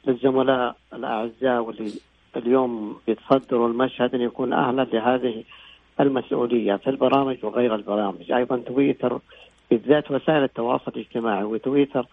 [0.07, 1.93] للزملاء الأعزاء واللي
[2.37, 5.45] اليوم بيتصدروا المشهد أن يكون أهلا لهذه
[6.01, 8.33] المسؤولية في البرامج وغير البرامج.
[8.33, 9.19] أيضا تويتر
[9.71, 12.07] بالذات وسائل التواصل الاجتماعي وتويتر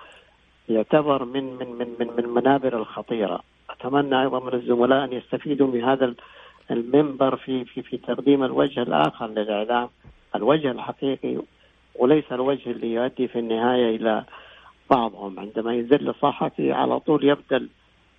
[0.69, 3.39] يعتبر من من من من من المنابر الخطيرة.
[3.69, 6.13] أتمنى أيضا من الزملاء أن يستفيدوا من هذا
[6.71, 9.89] المنبر في في في تقديم الوجه الآخر للإعلام.
[10.35, 11.37] الوجه الحقيقي
[11.95, 14.23] وليس الوجه اللي يؤدي في النهاية إلى
[14.89, 17.67] بعضهم عندما يذل صحفي على طول يبدأ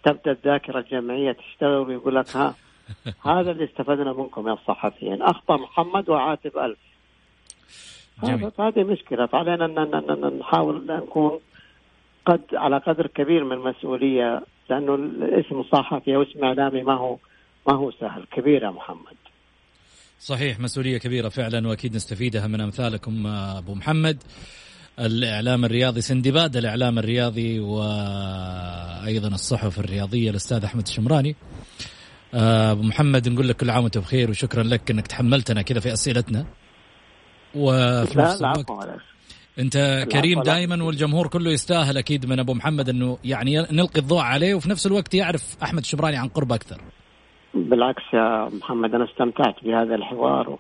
[0.04, 2.54] تبدأ الذاكرة الجمعية تشتغل ويقول لك ها
[3.32, 6.78] هذا اللي استفدنا منكم يا الصحفيين أخطأ محمد وعاتب ألف.
[8.58, 9.26] هذه مشكلة.
[9.26, 11.40] فعلينا أن نحاول أن نكون
[12.26, 17.18] قد على قدر كبير من المسؤولية لأنه الاسم صحفي أو اسم إعلامي ما هو
[17.68, 18.24] ما هو سهل.
[18.32, 19.16] كبير يا محمد.
[20.20, 24.22] صحيح مسؤولية كبيرة فعلا وأكيد نستفيدها من أمثالكم أبو محمد.
[25.01, 31.36] الإعلام الرياضي سندباد الإعلام الرياضي وأيضا الصحف الرياضية الأستاذ أحمد الشمراني.
[32.34, 36.46] أبو محمد نقول لك كل عام وأنت بخير وشكرا لك أنك تحملتنا كذا في أسئلتنا.
[37.55, 38.66] وفي نفس الوقت
[39.59, 44.55] أنت كريم دائما والجمهور كله يستاهل أكيد من أبو محمد إنه يعني نلقي الضوء عليه
[44.55, 46.80] وفي نفس الوقت يعرف أحمد الشمراني عن قرب أكثر.
[47.55, 50.59] بالعكس يا محمد أنا استمتعت بهذا الحوار.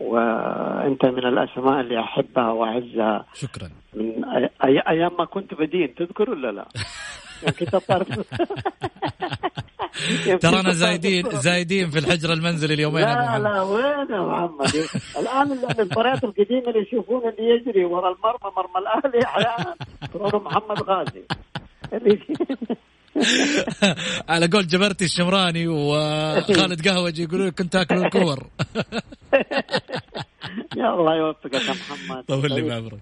[0.00, 3.26] وأنت من الأسماء اللي أحبها وأعزها.
[3.34, 3.70] شكرا.
[3.94, 4.24] من
[4.64, 4.82] أي...
[4.88, 6.68] أيام ما كنت بدين تذكر ولا لا؟
[7.42, 7.56] يعني
[10.42, 14.74] ترانا زايدين زايدين في الحجر المنزلي اليومين لا لا وين يا محمد؟
[15.18, 19.74] الآن المباريات القديمه اللي يشوفون اللي يجري ورا المرمى مرمى الاهلي أحيانا
[20.38, 21.22] محمد غازي.
[24.28, 28.46] على قول جبرتي الشمراني وخالد قهوجي يقولون كنت تاكل الكور.
[30.76, 32.24] يا الله يوفقك يا محمد.
[32.24, 33.00] طول لي بعمرك.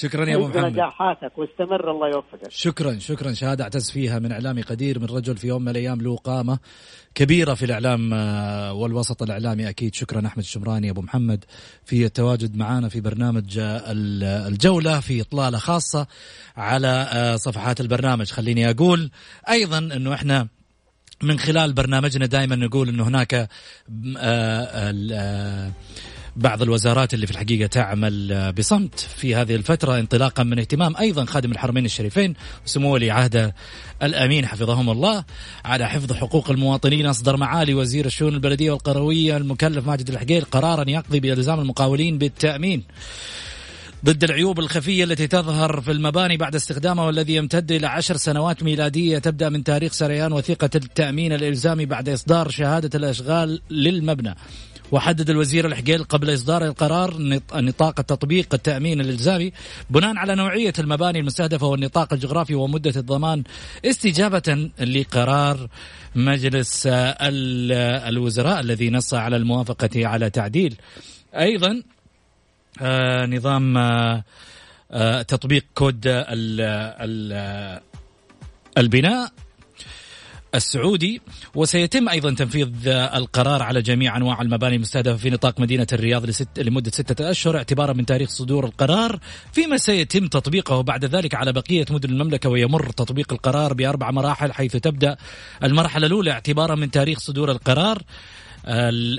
[0.00, 0.64] شكرا يا أبو محمد.
[0.64, 2.50] نجاحاتك واستمر الله يوفقك.
[2.50, 3.32] شكرا شكرا.
[3.32, 6.58] شهادة اعتز فيها من إعلامي قدير من رجل في يوم من الأيام له قامة
[7.14, 9.68] كبيرة في الإعلام آه، والوسط الإعلامي.
[9.68, 11.44] أكيد شكرا أحمد الشمراني أبو محمد
[11.84, 13.82] في التواجد معنا في برنامج آه،
[14.48, 16.06] الجولة في إطلالة خاصة
[16.56, 18.30] على آه، صفحات البرنامج.
[18.30, 19.10] خليني أقول
[19.48, 20.48] أيضا إنه إحنا
[21.22, 23.48] من خلال برنامجنا دائما نقول إنه هناك
[26.36, 31.52] بعض الوزارات اللي في الحقيقة تعمل بصمت في هذه الفترة انطلاقا من اهتمام أيضا خادم
[31.52, 32.34] الحرمين الشريفين
[32.66, 33.52] وسمو ولي عهد
[34.02, 35.24] الأمين حفظهم الله
[35.64, 41.20] على حفظ حقوق المواطنين أصدر معالي وزير الشؤون البلدية والقروية المكلف ماجد الحقيل قرارا يقضي
[41.20, 42.84] بإلزام المقاولين بالتأمين
[44.04, 49.18] ضد العيوب الخفية التي تظهر في المباني بعد استخدامها والذي يمتد إلى عشر سنوات ميلادية.
[49.18, 54.34] تبدأ من تاريخ سريان وثيقة التأمين الإلزامي بعد إصدار شهادة الأشغال للمبنى.
[54.92, 57.14] وحدد الوزير الحقيل قبل إصدار القرار
[57.54, 59.52] نطاق التطبيق التأمين الإلزامي
[59.90, 63.42] بناء على نوعية المباني المستهدفة والنطاق الجغرافي ومدة الضمان
[63.84, 65.68] استجابة لقرار
[66.14, 66.88] مجلس
[68.08, 70.76] الوزراء الذي نص على الموافقة على تعديل.
[71.34, 71.82] أيضا
[72.80, 74.24] آه، نظام آه،
[74.90, 76.04] آه، تطبيق كود
[78.78, 79.32] البناء
[80.54, 81.20] السعودي
[81.54, 86.90] وسيتم أيضا تنفيذ القرار على جميع أنواع المباني المستهدفة في نطاق مدينة الرياض لست لمدة
[86.90, 89.18] ستة أشهر اعتبارا من تاريخ صدور القرار
[89.52, 94.76] فيما سيتم تطبيقه بعد ذلك على بقية مدن المملكة ويمر تطبيق القرار بأربع مراحل حيث
[94.76, 95.16] تبدأ
[95.64, 98.02] المرحلة الأولى اعتبارا من تاريخ صدور القرار.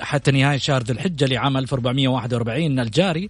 [0.02, 3.30] حتى نهاية شهر ذي الحجة لعام 1441 الجاري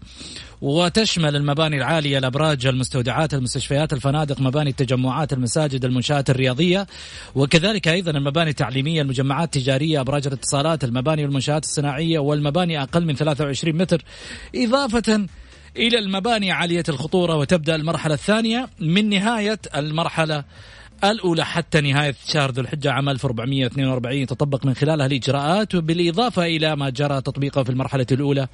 [0.62, 6.88] وتشمل المباني العالية الأبراج المستودعات المستشفيات الفنادق مباني التجمعات المساجد المنشآت الرياضية
[7.36, 13.78] وكذلك أيضا المباني التعليمية المجمعات التجارية أبراج الاتصالات المباني والمنشآت الصناعية والمباني أقل من 23
[13.78, 14.04] متر
[14.56, 15.26] إضافة
[15.78, 20.44] إلى المباني عالية الخطورة وتبدأ المرحلة الثانية من نهاية المرحلة
[21.04, 26.89] الأولى حتى نهاية شهر ذو الحجة عام 1442 تطبق من خلالها الإجراءات بالإضافة إلى ما
[26.89, 28.47] جرى تطبيقه في المرحلة الأولى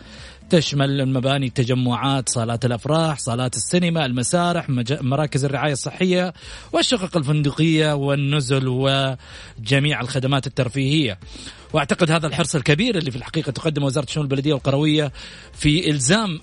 [0.49, 4.65] تشمل المباني التجمعات صالات الأفراح صالات السينما المسارح
[5.01, 6.33] مراكز الرعاية الصحية
[6.73, 11.19] والشقق الفندقية والنزل وجميع الخدمات الترفيهية.
[11.73, 15.11] وأعتقد هذا الحرص الكبير اللي في الحقيقة تقدم وزارة الشؤون البلدية والقروية
[15.53, 16.39] في إلزام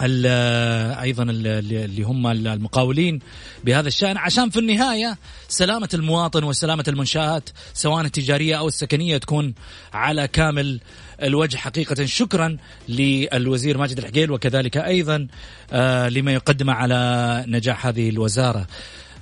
[0.00, 3.18] أيضا اللي هم المقاولين
[3.64, 4.16] بهذا الشأن.
[4.16, 5.18] عشان في النهاية
[5.48, 9.54] سلامة المواطن وسلامة المنشآت سواء التجارية أو السكنية تكون
[9.92, 10.80] على كامل
[11.22, 12.04] الوجه حقيقة.
[12.04, 12.56] شكرا
[12.88, 15.26] للوزير ماجد الحقيل وكذلك أيضا
[15.72, 18.66] آه، لما يقدم على نجاح هذه الوزارة.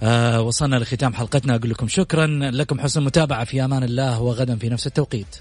[0.03, 1.55] آه وصلنا لختام حلقتنا.
[1.55, 2.27] أقول لكم شكرا.
[2.27, 5.37] لكم حسن المتابعه في أمان الله وغدا في نفس التوقيت.